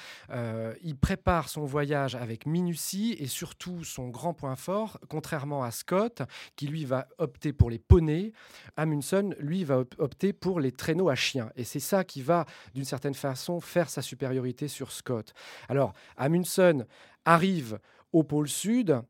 il 0.82 0.96
prépare 0.96 1.48
son 1.48 1.64
voyage 1.64 2.14
avec 2.14 2.46
minutie 2.46 3.16
et 3.18 3.26
surtout 3.26 3.84
son 3.84 4.08
grand 4.08 4.34
point 4.34 4.56
fort, 4.56 4.98
contrairement 5.08 5.62
à 5.62 5.70
Scott, 5.70 6.22
qui 6.56 6.66
lui 6.66 6.84
va 6.84 7.08
opter 7.18 7.52
pour 7.52 7.70
les 7.70 7.78
poneys, 7.78 8.32
Amundsen, 8.76 9.34
lui, 9.38 9.64
va 9.64 9.82
opter 9.98 10.32
pour 10.32 10.60
les 10.60 10.72
traîneaux 10.72 11.08
à 11.08 11.14
chiens. 11.14 11.50
Et 11.56 11.64
c'est 11.64 11.80
ça 11.80 12.04
qui 12.04 12.22
va, 12.22 12.46
d'une 12.74 12.84
certaine 12.84 13.14
façon, 13.14 13.60
faire 13.60 13.88
sa 13.88 14.02
supériorité 14.02 14.68
sur 14.68 14.92
Scott. 14.92 15.32
Alors, 15.68 15.92
Amundsen 16.16 16.86
arrive 17.26 17.78
au 18.12 18.22
pôle 18.22 18.48
sud, 18.48 19.02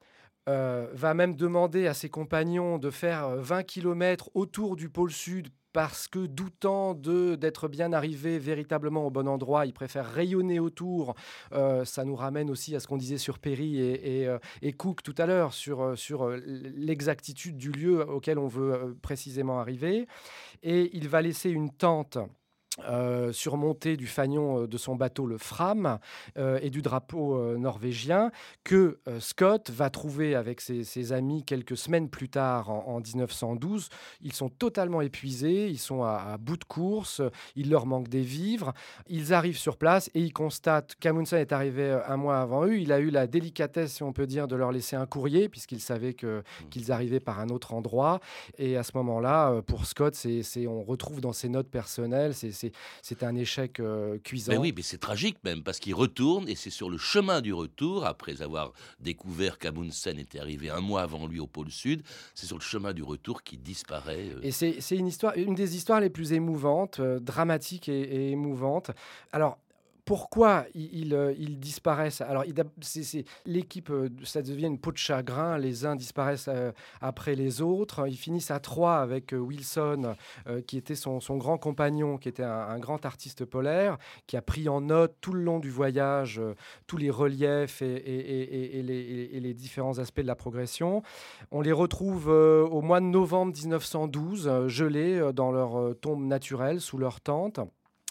euh, 0.49 0.89
va 0.93 1.15
même 1.15 1.35
demander 1.35 1.87
à 1.87 1.95
ses 1.95 2.09
compagnons 2.09 2.79
de 2.79 2.91
faire 2.91 3.37
20 3.37 3.59
euh, 3.59 3.63
km 3.63 4.31
autour 4.35 4.77
du 4.77 4.89
pôle 4.89 5.11
sud 5.11 5.49
parce 5.73 6.09
que 6.09 6.25
doutant 6.25 6.95
d'être 6.95 7.69
bien 7.69 7.93
arrivé 7.93 8.39
véritablement 8.39 9.07
au 9.07 9.11
bon 9.11 9.29
endroit, 9.29 9.67
il 9.67 9.75
préfère 9.75 10.07
rayonner 10.07 10.59
autour. 10.59 11.15
Euh, 11.53 11.85
ça 11.85 12.05
nous 12.05 12.17
ramène 12.17 12.49
aussi 12.49 12.75
à 12.75 12.81
ce 12.81 12.87
qu'on 12.87 12.97
disait 12.97 13.19
sur 13.19 13.39
Perry 13.39 13.79
et, 13.81 14.27
et, 14.63 14.73
Cook 14.73 15.03
tout 15.03 15.15
à 15.19 15.27
l'heure, 15.27 15.53
sur, 15.53 15.99
sur 15.99 16.31
l'exactitude 16.31 17.59
du 17.59 17.71
lieu 17.71 18.09
auquel 18.09 18.39
on 18.39 18.49
veut 18.49 18.97
précisément 19.03 19.59
arriver. 19.61 20.07
Et 20.63 20.97
il 20.97 21.09
va 21.09 21.21
laisser 21.21 21.51
une 21.51 21.71
tente 21.71 22.17
euh, 22.85 23.33
surmonté 23.33 23.97
du 23.97 24.07
fanion 24.07 24.63
euh, 24.63 24.67
de 24.67 24.77
son 24.77 24.97
bateau 24.97 25.27
le 25.27 25.39
Fram 25.39 25.99
euh, 26.37 26.59
et 26.61 26.69
du 26.69 26.83
drapeau 26.83 27.57
norvégien 27.57 28.31
que 28.65 28.99
Scott 29.19 29.71
va 29.71 29.91
trouver 29.91 30.35
avec 30.35 30.61
ses, 30.61 31.13
amis 31.13 31.43
quelques 31.45 31.77
semaines 31.77 32.09
plus 32.09 32.29
tard 32.29 32.71
en, 32.71 33.01
1912. 33.01 33.89
Ils 34.23 34.33
sont 34.33 34.49
totalement 34.49 35.01
épuisés, 35.01 35.69
ils 35.69 35.79
sont 35.79 36.03
à, 36.03 36.37
bout 36.39 36.57
de 36.57 36.65
course, 36.65 37.23
il 37.55 37.71
leur 37.71 37.87
manque 37.87 38.09
des 38.09 38.23
vivres. 38.23 38.73
Ils 39.09 39.33
arrivent 39.33 39.59
sur 39.59 39.77
place 39.77 40.11
et 40.15 40.21
ils 40.21 40.33
constatent 40.33 40.97
qu'Amundsen 41.01 41.39
est 41.39 41.53
arrivé 41.53 41.99
un 42.07 42.17
mois 42.17 42.41
avant 42.41 42.67
eux. 42.67 42.79
Il 42.79 42.93
a 42.93 42.99
eu 42.99 43.11
la 43.11 43.27
délicatesse, 43.27 43.95
si 43.95 44.03
on 44.03 44.13
peut 44.13 44.27
dire, 44.27 44.49
de 44.49 44.57
leur 44.57 44.73
laisser 44.73 44.97
un 44.97 45.07
courrier 45.07 45.49
puisqu'il 45.49 45.81
savait 45.81 46.17
mmh. 46.23 46.69
qu'ils 46.71 46.93
arrivaient 46.93 47.21
par 47.21 47.41
un 47.41 47.49
autre 47.49 47.75
endroit. 47.75 48.21
Et 48.59 48.77
à 48.77 48.83
ce 48.83 48.93
moment-là, 48.97 49.63
pour 49.63 49.87
Scott, 49.87 50.15
c'est, 50.15 50.67
on 50.67 50.83
retrouve 50.83 51.21
dans 51.21 51.33
ses 51.33 51.49
notes 51.49 51.69
personnelles, 51.69 52.35
c'est 52.35 52.66
c'est 53.03 53.23
un 53.23 53.35
échec 53.35 53.81
euh, 53.81 54.19
cuisant. 54.19 54.53
Mais 54.53 54.59
oui, 54.59 54.73
mais 54.75 54.83
c'est 54.83 54.99
tragique 54.99 55.39
même, 55.45 55.63
parce 55.63 55.79
qu'il 55.79 55.95
retourne, 55.95 56.49
et 56.49 56.55
c'est 56.55 56.71
sur 56.71 56.91
le 56.91 56.99
chemin 56.99 57.41
du 57.41 57.53
retour, 57.53 58.05
après 58.05 58.43
avoir 58.43 58.73
découvert 59.01 59.59
qu'Amundsen 59.59 60.19
était 60.19 60.41
arrivé 60.41 60.71
un 60.71 60.81
mois 60.81 61.03
avant 61.03 61.27
lui 61.27 61.41
au 61.41 61.47
pôle 61.47 61.71
Sud, 61.71 62.03
c'est 62.35 62.47
sur 62.47 62.57
le 62.57 62.63
chemin 62.63 62.93
du 62.93 63.03
retour 63.03 63.43
qu'il 63.43 63.61
disparaît. 63.63 64.31
Euh. 64.35 64.41
Et 64.43 64.51
c'est 64.51 64.97
une, 64.97 65.07
histoire, 65.07 65.35
une 65.37 65.55
des 65.55 65.77
histoires 65.77 66.01
les 66.01 66.11
plus 66.11 66.33
émouvantes, 66.33 67.01
euh, 67.01 67.19
dramatiques 67.19 67.89
et, 67.89 68.01
et 68.01 68.31
émouvantes. 68.31 68.91
Alors, 69.33 69.59
pourquoi 70.07 70.67
ils, 70.73 71.15
euh, 71.15 71.35
disparaissent 71.37 72.21
Alors, 72.21 72.45
l'équipe, 73.45 73.91
euh, 73.91 74.09
ça 74.23 74.41
devient 74.41 74.69
une 74.69 74.79
peau 74.79 74.93
de 74.93 74.97
chagrin. 74.97 75.59
Les 75.59 75.85
uns 75.85 75.97
disparaissent 75.97 76.47
euh, 76.47 76.71
après 77.01 77.35
les 77.35 77.61
autres. 77.61 78.07
Ils 78.07 78.17
finissent 78.17 78.53
à 78.53 78.61
trois 78.61 78.99
avec 78.99 79.35
Wilson, 79.37 80.15
qui 80.69 80.79
était 80.79 80.95
son, 80.95 81.19
grand 81.37 81.59
compagnon, 81.59 82.19
qui 82.19 82.29
était 82.29 82.45
un, 82.45 82.79
grand 82.79 83.05
artiste 83.05 83.45
polaire, 83.45 83.99
qui 84.29 84.37
a 84.37 84.43
pris 84.43 84.69
en 84.69 84.81
note 84.81 85.17
tout 85.21 85.33
le 85.33 85.43
long 85.43 85.59
du 85.59 85.71
voyage 85.71 86.41
tous 86.87 86.99
les 86.99 87.11
reliefs 87.11 87.83
et, 87.83 88.83
les, 88.83 89.55
différents 89.55 89.99
aspects 89.99 90.21
de 90.21 90.27
la 90.27 90.37
progression. 90.37 91.03
On 91.51 91.61
les 91.61 91.73
retrouve 91.73 92.29
au 92.29 92.81
mois 92.81 93.01
de 93.01 93.07
novembre 93.07 93.53
1912, 93.53 94.69
gelés 94.69 95.33
dans 95.35 95.51
leur 95.51 95.97
tombe 95.99 96.25
naturelle, 96.25 96.81
sous 96.81 96.99
leur 96.99 97.21
tente 97.21 97.59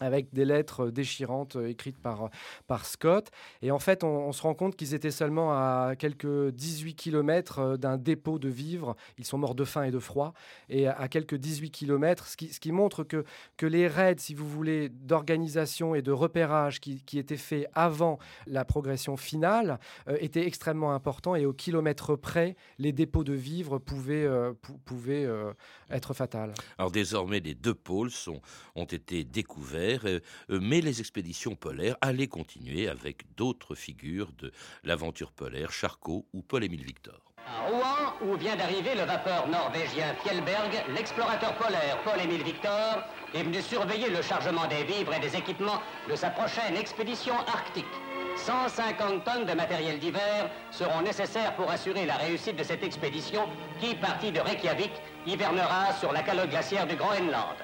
avec 0.01 0.33
des 0.33 0.43
lettres 0.43 0.89
déchirantes 0.89 1.55
euh, 1.55 1.69
écrites 1.69 1.97
par, 1.97 2.29
par 2.67 2.85
Scott. 2.85 3.31
Et 3.61 3.71
en 3.71 3.79
fait, 3.79 4.03
on, 4.03 4.33
se 4.33 4.41
rend 4.41 4.53
compte 4.53 4.75
qu'ils 4.75 4.93
étaient 4.93 5.11
seulement 5.11 5.53
à 5.53 5.93
quelques 5.97 6.49
18 6.51 6.95
km 6.95 7.59
euh, 7.59 7.77
d'un 7.77 7.97
dépôt 7.97 8.37
de 8.37 8.49
vivres. 8.49 8.95
Ils 9.17 9.25
sont 9.25 9.37
morts 9.37 9.55
de 9.55 9.63
faim 9.63 9.83
et 9.83 9.91
de 9.91 9.99
froid. 9.99 10.33
Et 10.69 10.87
à 10.87 11.07
quelques 11.07 11.35
18 11.35 11.71
km, 11.71 12.27
ce 12.27 12.35
qui, 12.35 12.71
montre 12.73 13.03
que, 13.05 13.23
que 13.55 13.65
les 13.65 13.87
raids, 13.87 14.15
si 14.17 14.33
vous 14.33 14.47
voulez, 14.47 14.89
d'organisation 14.89 15.95
et 15.95 16.01
de 16.01 16.11
repérage 16.11 16.81
qui, 16.81 17.01
qui, 17.05 17.17
étaient 17.17 17.37
faits 17.37 17.69
avant 17.73 18.19
la 18.47 18.65
progression 18.65 19.15
finale 19.15 19.79
euh, 20.09 20.17
étaient 20.19 20.45
extrêmement 20.45 20.93
importants. 20.93 21.35
Et 21.35 21.45
au 21.45 21.53
kilomètre 21.53 22.17
près, 22.17 22.57
les 22.79 22.91
dépôts 22.91 23.23
de 23.23 23.33
vivres 23.33 23.79
pouvaient, 23.79 24.27
pouvaient 24.83 25.27
être 25.89 26.13
fatals. 26.13 26.53
Alors 26.77 26.91
désormais, 26.91 27.39
les 27.39 27.55
deux 27.55 27.73
pôles 27.73 28.11
sont, 28.11 28.41
ont 28.75 28.85
été 28.85 29.23
découverts 29.23 29.84
euh, 30.05 30.19
euh, 30.49 30.59
mais 30.61 30.81
les 30.81 30.99
expéditions 30.99 31.55
polaires 31.55 31.95
allaient 32.01 32.27
continuer 32.27 32.87
avec 32.87 33.23
d'autres 33.35 33.75
figures 33.75 34.31
de 34.37 34.51
l'aventure 34.83 35.31
polaire, 35.31 35.71
Charcot 35.71 36.25
ou 36.33 36.41
Paul-Émile 36.41 36.83
Victor. 36.83 37.19
À 37.47 37.67
Rouen, 37.67 38.13
où 38.23 38.35
vient 38.37 38.55
d'arriver 38.55 38.95
le 38.95 39.03
vapeur 39.03 39.47
norvégien 39.47 40.15
Fjellberg, 40.23 40.71
l'explorateur 40.95 41.55
polaire 41.57 42.01
Paul-Émile 42.03 42.43
Victor 42.43 43.03
est 43.35 43.43
venu 43.43 43.61
surveiller 43.61 44.09
le 44.09 44.21
chargement 44.23 44.67
des 44.67 44.83
vivres 44.83 45.13
et 45.13 45.19
des 45.19 45.35
équipements 45.35 45.79
de 46.09 46.15
sa 46.15 46.31
prochaine 46.31 46.75
expédition 46.75 47.35
arctique. 47.35 47.85
150 48.37 49.23
tonnes 49.23 49.45
de 49.45 49.53
matériel 49.53 49.99
divers 49.99 50.49
seront 50.71 51.01
nécessaires 51.01 51.55
pour 51.55 51.69
assurer 51.69 52.05
la 52.05 52.15
réussite 52.15 52.57
de 52.57 52.63
cette 52.63 52.83
expédition 52.83 53.47
qui, 53.79 53.95
partie 53.95 54.31
de 54.31 54.39
Reykjavik, 54.39 54.91
hivernera 55.25 55.93
sur 55.99 56.11
la 56.11 56.21
calotte 56.21 56.49
glaciaire 56.49 56.87
du 56.87 56.95
Groenland. 56.95 57.55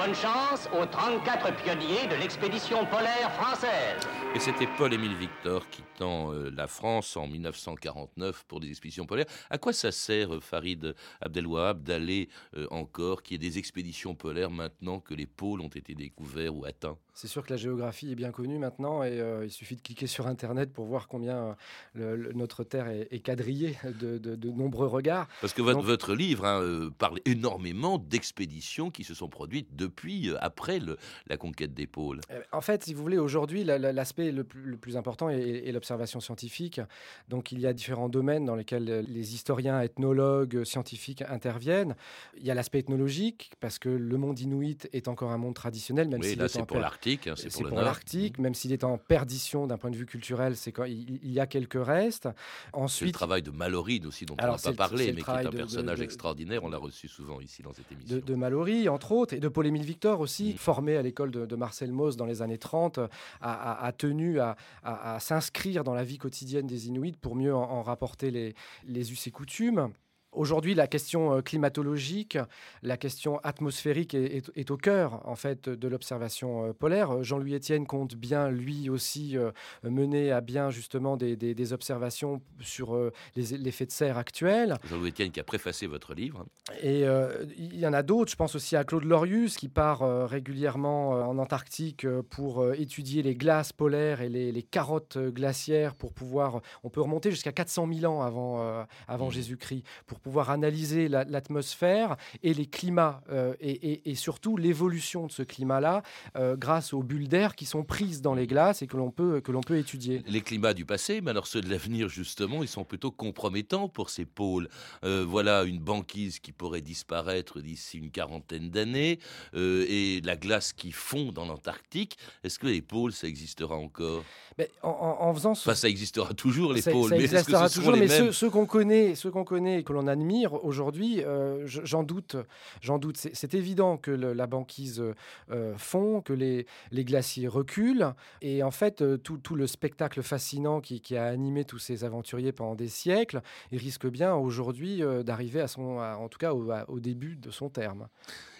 Bonne 0.00 0.14
chance 0.14 0.66
aux 0.72 0.86
34 0.86 1.54
pionniers 1.56 2.06
de 2.10 2.14
l'expédition 2.18 2.86
polaire 2.86 3.30
française. 3.32 4.00
Et 4.34 4.40
c'était 4.40 4.66
Paul-Émile 4.78 5.14
Victor 5.14 5.68
quittant 5.68 6.32
euh, 6.32 6.50
la 6.56 6.66
France 6.68 7.18
en 7.18 7.26
1949 7.26 8.46
pour 8.48 8.60
des 8.60 8.70
expéditions 8.70 9.04
polaires. 9.04 9.26
À 9.50 9.58
quoi 9.58 9.74
ça 9.74 9.92
sert, 9.92 10.34
euh, 10.34 10.40
Farid 10.40 10.94
Abdelwahab, 11.20 11.82
d'aller 11.82 12.30
euh, 12.56 12.66
encore, 12.70 13.22
qu'il 13.22 13.34
y 13.42 13.46
ait 13.46 13.50
des 13.50 13.58
expéditions 13.58 14.14
polaires 14.14 14.50
maintenant 14.50 15.00
que 15.00 15.12
les 15.12 15.26
pôles 15.26 15.60
ont 15.60 15.68
été 15.68 15.94
découverts 15.94 16.56
ou 16.56 16.64
atteints? 16.64 16.96
C'est 17.20 17.28
sûr 17.28 17.44
que 17.44 17.52
la 17.52 17.58
géographie 17.58 18.12
est 18.12 18.14
bien 18.14 18.30
connue 18.30 18.58
maintenant 18.58 19.04
et 19.04 19.22
il 19.44 19.50
suffit 19.50 19.76
de 19.76 19.82
cliquer 19.82 20.06
sur 20.06 20.26
Internet 20.26 20.72
pour 20.72 20.86
voir 20.86 21.06
combien 21.06 21.54
notre 21.94 22.64
Terre 22.64 22.88
est, 22.88 23.20
quadrillée 23.22 23.76
de, 23.84 24.50
nombreux 24.50 24.86
regards. 24.86 25.28
Parce 25.42 25.52
que 25.52 25.60
votre, 25.60 25.82
votre 25.82 26.14
livre 26.14 26.46
hein, 26.46 26.90
parle 26.96 27.20
énormément 27.26 27.98
d'expéditions 27.98 28.90
qui 28.90 29.04
se 29.04 29.12
sont 29.12 29.28
produites 29.28 29.76
depuis, 29.76 30.30
après 30.40 30.78
le, 30.78 30.96
la 31.26 31.36
conquête 31.36 31.74
des 31.74 31.86
pôles. 31.86 32.22
En 32.52 32.62
fait, 32.62 32.84
si 32.84 32.94
vous 32.94 33.02
voulez, 33.02 33.18
aujourd'hui, 33.18 33.64
l'aspect 33.64 34.32
le 34.32 34.44
plus, 34.44 34.96
important 34.96 35.28
est, 35.28 35.70
l'observation 35.72 36.20
scientifique. 36.20 36.80
Donc 37.28 37.52
il 37.52 37.60
y 37.60 37.66
a 37.66 37.74
différents 37.74 38.08
domaines 38.08 38.46
dans 38.46 38.56
lesquels 38.56 39.04
les 39.06 39.34
historiens, 39.34 39.82
ethnologues, 39.82 40.64
scientifiques 40.64 41.22
interviennent. 41.28 41.96
Il 42.38 42.46
y 42.46 42.50
a 42.50 42.54
l'aspect 42.54 42.78
ethnologique, 42.78 43.52
parce 43.60 43.78
que 43.78 43.90
le 43.90 44.16
monde 44.16 44.40
inuit 44.40 44.88
est 44.94 45.06
encore 45.06 45.32
un 45.32 45.38
monde 45.38 45.54
traditionnel, 45.54 46.08
même 46.08 46.20
oui, 46.20 46.30
s'il 46.30 46.38
là, 46.38 46.48
c'est 46.48 46.64
pour 46.64 46.78
l'Arctique. 46.78 47.09
l'Arctique, 47.10 47.26
hein, 47.28 47.34
c'est 47.36 47.62
pour 47.62 47.80
l'Arctique, 47.80 48.38
même 48.38 48.54
s'il 48.54 48.72
est 48.72 48.84
en 48.84 48.98
perdition 48.98 49.66
d'un 49.66 49.78
point 49.78 49.90
de 49.90 49.96
vue 49.96 50.06
culturel, 50.06 50.56
c'est 50.56 50.72
quand 50.72 50.84
il, 50.84 51.18
il 51.22 51.32
y 51.32 51.40
a 51.40 51.46
quelques 51.46 51.82
restes. 51.84 52.24
C'est 52.24 52.76
le 52.76 52.82
Ensuite, 52.82 53.14
travail 53.14 53.42
de 53.42 53.50
Mallory 53.50 54.00
aussi, 54.06 54.26
dont 54.26 54.34
Alors, 54.38 54.54
on 54.64 54.68
n'a 54.70 54.76
pas 54.76 54.88
parlé, 54.88 55.12
mais 55.12 55.22
qui 55.22 55.30
est 55.30 55.34
un 55.34 55.42
de- 55.44 55.56
personnage 55.56 55.98
de- 55.98 56.04
extraordinaire. 56.04 56.64
On 56.64 56.68
l'a 56.68 56.78
reçu 56.78 57.08
souvent 57.08 57.40
ici 57.40 57.62
dans 57.62 57.72
cette 57.72 57.90
émission. 57.92 58.16
de, 58.16 58.20
de 58.20 58.34
Mallory, 58.34 58.88
entre 58.88 59.12
autres, 59.12 59.34
et 59.34 59.40
de 59.40 59.48
Paul-Émile 59.48 59.84
Victor 59.84 60.20
aussi, 60.20 60.54
Mm. 60.54 60.56
formé 60.58 60.96
à 60.96 61.02
l'école 61.02 61.30
de, 61.30 61.46
de 61.46 61.56
Marcel 61.56 61.92
Mauss 61.92 62.16
dans 62.16 62.26
les 62.26 62.42
années 62.42 62.58
30, 62.58 62.98
a, 62.98 63.08
a- 63.40 63.84
a 63.86 63.92
tenu 63.92 64.40
à, 64.40 64.56
à- 64.82 65.14
à 65.14 65.20
s'inscrire 65.20 65.84
dans 65.84 65.94
la 65.94 66.04
vie 66.04 66.18
quotidienne 66.18 66.66
des 66.66 66.88
Inuits 66.88 67.12
pour 67.20 67.36
mieux 67.36 67.54
en, 67.54 67.62
en 67.62 67.82
rapporter 67.82 68.30
les, 68.30 68.54
les 68.86 69.12
us 69.12 69.26
et 69.26 69.30
coutumes. 69.30 69.92
Aujourd'hui, 70.32 70.74
la 70.74 70.86
question 70.86 71.34
euh, 71.34 71.40
climatologique, 71.42 72.38
la 72.82 72.96
question 72.96 73.38
atmosphérique 73.40 74.14
est, 74.14 74.36
est- 74.36 74.50
est 74.54 74.70
au 74.70 74.76
cœur 74.76 75.20
en 75.28 75.34
fait 75.34 75.68
de 75.68 75.88
l'observation 75.88 76.66
euh, 76.66 76.72
polaire. 76.72 77.22
Jean-Louis 77.24 77.54
Etienne 77.56 77.84
compte 77.86 78.14
bien 78.14 78.48
lui 78.48 78.88
aussi 78.90 79.36
euh, 79.36 79.50
mener 79.82 80.30
à 80.30 80.40
bien 80.40 80.70
justement 80.70 81.16
des, 81.16 81.34
des- 81.36 81.54
des 81.54 81.72
observations 81.72 82.40
sur 82.60 82.94
euh, 82.94 83.12
les 83.34 83.58
l'effet 83.58 83.86
de 83.86 83.90
serre 83.90 84.18
actuel. 84.18 84.76
Jean-Louis 84.88 85.10
Etienne 85.10 85.32
qui 85.32 85.40
a 85.40 85.44
préfacé 85.44 85.86
votre 85.88 86.14
livre. 86.14 86.46
Et 86.80 87.04
euh, 87.08 87.44
il 87.58 87.76
y 87.78 87.86
en 87.86 87.92
a 87.92 88.02
d'autres. 88.04 88.30
Je 88.30 88.36
pense 88.36 88.54
aussi 88.54 88.76
à 88.76 88.84
Claude 88.84 89.04
Lorius 89.04 89.56
qui 89.56 89.68
part 89.68 90.00
régulièrement 90.28 91.10
en 91.10 91.38
Antarctique 91.38 92.06
pour 92.30 92.72
étudier 92.74 93.22
les 93.22 93.34
glaces 93.34 93.72
polaires 93.72 94.20
et 94.20 94.28
les, 94.28 94.52
les 94.52 94.62
carottes 94.62 95.18
glaciaires 95.18 95.94
pour 95.96 96.12
pouvoir. 96.12 96.60
On 96.84 96.90
peut 96.90 97.00
remonter 97.00 97.30
jusqu'à 97.30 97.52
400 97.52 97.88
000 97.92 98.12
ans 98.12 98.22
avant, 98.22 98.84
avant 99.08 99.26
Mhm. 99.26 99.32
Jésus-Christ 99.32 99.84
pour 100.06 100.19
pouvoir 100.22 100.50
analyser 100.50 101.08
la- 101.08 101.24
l'atmosphère 101.24 102.16
et 102.42 102.54
les 102.54 102.66
climats 102.66 103.22
euh, 103.30 103.54
et, 103.60 103.70
et- 103.92 104.10
et 104.10 104.14
surtout 104.14 104.56
l'évolution 104.56 105.26
de 105.26 105.32
ce 105.32 105.42
climat-là 105.42 106.02
euh, 106.36 106.56
grâce 106.56 106.92
aux 106.92 107.02
bulles 107.02 107.28
d'air 107.28 107.54
qui 107.54 107.66
sont 107.66 107.84
prises 107.84 108.20
dans 108.22 108.34
les 108.34 108.46
glaces 108.46 108.82
et 108.82 108.86
que 108.86 108.96
l'on 108.96 109.10
peut, 109.10 109.40
que 109.40 109.52
peut 109.66 109.76
étudier. 109.78 110.22
Les 110.26 110.40
climats 110.40 110.74
du 110.74 110.84
passé, 110.84 111.20
mais 111.20 111.30
alors 111.30 111.46
ceux 111.46 111.60
de 111.60 111.68
l'avenir, 111.68 112.08
justement, 112.08 112.62
ils 112.62 112.68
sont 112.68 112.84
plutôt 112.84 113.10
compromettants 113.10 113.88
pour 113.88 114.10
ces 114.10 114.24
pôles. 114.24 114.68
Euh, 115.04 115.24
voilà 115.28 115.64
une 115.64 115.78
banquise 115.78 116.38
qui 116.38 116.52
pourrait 116.52 116.80
disparaître 116.80 117.60
d'ici 117.60 117.98
une 117.98 118.10
quarantaine 118.10 118.70
d'années 118.70 119.18
et 119.54 120.20
la 120.24 120.36
glace 120.36 120.72
qui 120.72 120.92
fond 120.92 121.32
dans 121.32 121.46
l'Antarctique. 121.46 122.16
Est-ce 122.44 122.58
que 122.58 122.66
les 122.66 122.82
pôles, 122.82 123.12
ça 123.12 123.26
existera 123.26 123.76
encore? 123.76 124.24
Mais 124.58 124.70
en, 124.82 124.88
en- 124.88 125.28
en 125.28 125.34
faisant 125.34 125.54
ce 125.54 125.68
Enfin, 125.68 125.74
ça 125.74 125.88
existera 125.88 126.32
toujours, 126.34 126.72
les 126.72 126.82
ça, 126.82 126.90
pôles, 126.90 127.10
ça 127.10 127.16
mais 127.16 127.22
que 127.68 127.68
ce 127.68 127.74
toujours, 127.74 127.96
mais 127.96 128.08
ceux 128.32 128.50
qu'on 128.50 128.66
connaît, 128.66 129.14
ceux 129.14 129.30
qu'on 129.30 129.44
connaît 129.44 129.80
et 129.80 129.82
que 129.84 129.92
l'on 129.92 130.06
admire 130.10 130.64
aujourd'hui, 130.64 131.22
euh, 131.24 131.66
je- 131.66 131.80
j'en 131.84 132.02
doute. 132.02 132.36
J'en 132.80 132.98
doute. 132.98 133.16
C'est, 133.16 133.54
évident 133.54 133.96
que 133.96 134.10
la 134.10 134.46
banquise 134.46 135.02
euh, 135.50 135.74
fond, 135.76 136.20
que 136.20 136.32
les, 136.32 136.66
les 136.92 137.04
glaciers 137.04 137.48
reculent, 137.48 138.12
et 138.42 138.62
en 138.62 138.70
fait 138.70 139.02
euh, 139.02 139.16
tout, 139.16 139.38
tout 139.38 139.56
le 139.56 139.66
spectacle 139.66 140.22
fascinant 140.22 140.80
qui, 140.80 141.00
qui 141.00 141.16
a 141.16 141.26
animé 141.26 141.64
tous 141.64 141.78
ces 141.78 142.04
aventuriers 142.04 142.52
pendant 142.52 142.74
des 142.74 142.88
siècles, 142.88 143.40
il 143.72 143.78
risque 143.78 144.06
bien 144.06 144.34
aujourd'hui 144.34 145.02
d'arriver 145.24 145.60
à 145.60 145.68
son, 145.68 145.98
en 145.98 146.28
tout 146.28 146.38
cas 146.38 146.52
au 146.52 147.00
début 147.00 147.36
de 147.36 147.50
son 147.50 147.68
terme. 147.70 148.08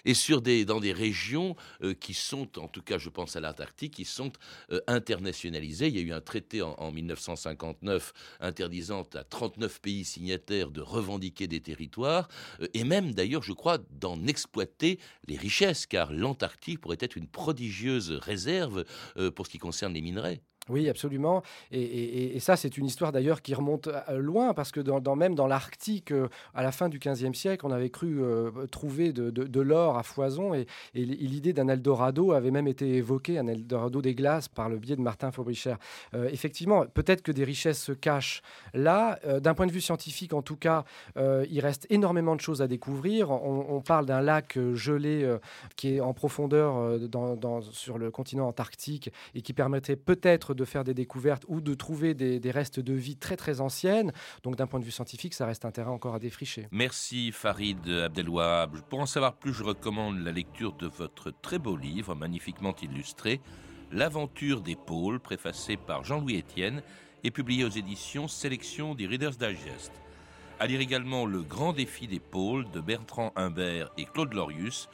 Et 0.05 0.15
sur 0.15 0.43
des, 0.43 0.65
dans 0.65 0.81
des 0.81 0.93
régions 0.93 1.57
euh, 1.83 1.95
qui 1.95 2.15
sont, 2.15 2.59
en 2.59 2.69
tout 2.69 2.83
cas 2.83 2.99
je 2.99 3.09
pense 3.09 3.37
à 3.37 3.41
l'Antarctique, 3.41 3.95
qui 3.95 4.05
sont 4.05 4.33
euh, 4.73 4.81
internationalisées. 4.87 5.89
Il 5.89 5.97
y 5.97 5.99
a 5.99 6.03
eu 6.03 6.13
un 6.13 6.21
traité 6.21 6.63
en, 6.63 6.75
en 6.79 6.93
1959 6.93 8.13
interdisant 8.41 9.07
à 9.15 9.25
39 9.25 9.81
pays 9.81 10.05
signataires 10.05 10.71
de 10.71 10.81
revendiquer 10.81 11.47
des 11.47 11.61
territoires, 11.61 12.29
euh, 12.61 12.67
et 12.75 12.85
même 12.85 13.13
d'ailleurs 13.13 13.43
je 13.43 13.53
crois 13.53 13.79
d'en 13.91 14.27
exploiter 14.27 14.99
les 15.27 15.37
richesses, 15.37 15.87
car 15.87 16.13
l'Antarctique 16.13 16.81
pourrait 16.81 16.99
être 17.01 17.17
une 17.17 17.29
prodigieuse 17.29 18.11
réserve 18.13 18.85
pour 19.35 19.47
ce 19.47 19.51
qui 19.51 19.59
concerne 19.59 19.95
les 19.95 20.01
minerais. 20.01 20.41
Oui, 20.69 20.89
absolument. 20.89 21.43
Et, 21.73 22.39
ça, 22.41 22.57
c'est 22.57 22.77
une 22.77 22.87
histoire 22.87 23.13
d'ailleurs 23.13 23.43
qui 23.43 23.55
remonte 23.55 23.89
euh, 23.89 24.19
loin, 24.19 24.55
parce 24.55 24.71
que 24.71 24.81
même 25.15 25.35
dans 25.35 25.47
l'Arctique, 25.47 26.13
euh, 26.13 26.29
à 26.55 26.63
la 26.63 26.71
fin 26.71 26.89
du 26.89 26.99
XVe 26.99 27.35
siècle, 27.35 27.67
on 27.67 27.71
avait 27.71 27.91
cru 27.91 28.23
euh, 28.23 28.51
trouver 28.71 29.13
de, 29.13 29.61
l'or 29.61 29.99
à 29.99 30.03
foison, 30.03 30.55
et, 30.55 30.67
l'idée 30.95 31.53
d'un 31.53 31.69
Eldorado 31.69 32.33
avait 32.33 32.51
même 32.51 32.69
été 32.69 32.97
évoquée, 32.97 33.39
un 33.39 33.47
Eldorado 33.47 34.01
des 34.03 34.15
glaces, 34.15 34.49
par 34.49 34.69
le 34.69 34.79
biais 34.79 34.97
de 34.97 35.01
Martin 35.01 35.33
Fabricher. 35.33 35.75
Euh, 36.15 36.29
effectivement, 36.31 36.85
peut-être 36.87 37.23
que 37.23 37.33
des 37.33 37.45
richesses 37.45 37.83
se 37.83 37.93
cachent 37.93 38.43
là. 38.75 39.19
D'un 39.41 39.55
point 39.55 39.67
de 39.67 39.73
vue 39.73 39.81
scientifique, 39.81 40.33
en 40.33 40.43
tout 40.43 40.57
cas, 40.57 40.85
il 41.17 41.61
reste 41.61 41.87
énormément 41.91 42.37
de 42.37 42.41
choses 42.41 42.63
à 42.63 42.67
découvrir. 42.67 43.31
On, 43.31 43.81
parle 43.81 44.07
d'un 44.07 44.21
lac 44.21 44.59
gelé 44.75 45.37
qui 45.77 45.97
est 45.97 46.01
en 46.01 46.13
profondeur 46.13 46.99
sur 47.73 47.99
le 47.99 48.11
continent 48.11 48.47
antarctique 48.49 49.11
et 49.35 49.43
qui 49.43 49.53
permettrait 49.53 49.97
peut-être 49.97 50.50
de 50.55 50.65
faire 50.65 50.85
des 50.85 50.95
découvertes 50.95 51.45
ou 51.49 51.61
de 51.61 51.75
trouver 51.75 52.15
des, 52.15 52.51
restes 52.51 52.81
de 52.81 52.93
vie 52.93 53.17
très 53.17 53.37
très 53.37 53.61
anciennes. 53.61 54.13
Donc 54.43 54.57
d'un 54.57 54.67
point 54.67 54.81
de 54.81 54.85
vue 54.85 54.91
scientifique, 54.91 55.35
ça 55.35 55.47
reste 55.47 55.65
un 55.65 55.71
terrain 55.71 55.93
encore 55.93 56.15
à 56.15 56.19
défricher. 56.19 56.69
Merci 56.73 57.33
Farid 57.33 57.89
Abdelwahab. 57.89 58.81
Pour 58.89 59.01
en 59.01 59.07
savoir 59.07 59.35
plus, 59.35 59.53
je 59.53 59.63
recommande 59.63 60.19
la 60.19 60.33
lecture 60.33 60.73
de 60.75 60.87
votre 60.87 61.33
très 61.43 61.59
beau 61.59 61.77
livre, 61.77 62.15
magnifiquement 62.15 62.75
illustré, 62.83 63.41
L'aventure 63.93 64.61
des 64.61 64.77
pôles, 64.77 65.19
préfacé 65.19 65.77
par 65.77 66.05
Jean-Louis 66.05 66.39
Etienne 66.39 66.81
et 67.25 67.33
publié 67.33 67.65
aux 67.65 67.71
éditions 67.71 68.29
Sélection 68.29 68.95
des 68.95 69.09
Reader's 69.09 69.37
Digest. 69.37 69.91
À 70.61 70.67
lire 70.67 70.81
également 70.81 71.27
Le 71.27 71.43
grand 71.43 71.73
défi 71.73 72.07
des 72.07 72.21
pôles 72.21 72.71
de 72.71 72.81
Bertrand 72.81 73.33
Humbert 73.35 73.91
et 73.99 74.05
Claude 74.05 74.33
Lorius 74.33 74.89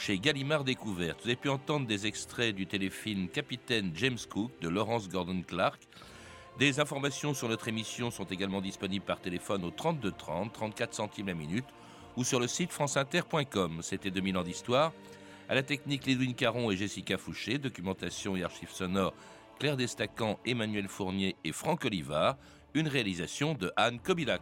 chez 0.00 0.18
Gallimard 0.18 0.64
Découverte. 0.64 1.20
Vous 1.20 1.28
avez 1.28 1.36
pu 1.36 1.50
entendre 1.50 1.86
des 1.86 2.06
extraits 2.06 2.54
du 2.54 2.66
téléfilm 2.66 3.28
Capitaine 3.28 3.92
James 3.94 4.18
Cook 4.30 4.50
de 4.62 4.70
Laurence 4.70 5.10
Gordon 5.10 5.42
Clark. 5.46 5.78
Des 6.58 6.80
informations 6.80 7.34
sur 7.34 7.50
notre 7.50 7.68
émission 7.68 8.10
sont 8.10 8.24
également 8.24 8.62
disponibles 8.62 9.04
par 9.04 9.20
téléphone 9.20 9.62
au 9.62 9.70
32 9.70 10.12
30, 10.12 10.54
34 10.54 10.94
centimes 10.94 11.26
la 11.26 11.34
minute, 11.34 11.66
ou 12.16 12.24
sur 12.24 12.40
le 12.40 12.46
site 12.46 12.72
franceinter.com. 12.72 13.80
C'était 13.82 14.10
2000 14.10 14.38
ans 14.38 14.42
d'histoire. 14.42 14.92
À 15.50 15.54
la 15.54 15.62
technique, 15.62 16.06
Lédouine 16.06 16.34
Caron 16.34 16.70
et 16.70 16.76
Jessica 16.78 17.18
Fouché. 17.18 17.58
Documentation 17.58 18.36
et 18.36 18.42
archives 18.42 18.72
sonores, 18.72 19.14
Claire 19.58 19.76
Destacan, 19.76 20.38
Emmanuel 20.46 20.88
Fournier 20.88 21.36
et 21.44 21.52
Franck 21.52 21.84
Olivard. 21.84 22.38
Une 22.72 22.88
réalisation 22.88 23.52
de 23.52 23.70
Anne 23.76 24.00
Kobilac. 24.00 24.40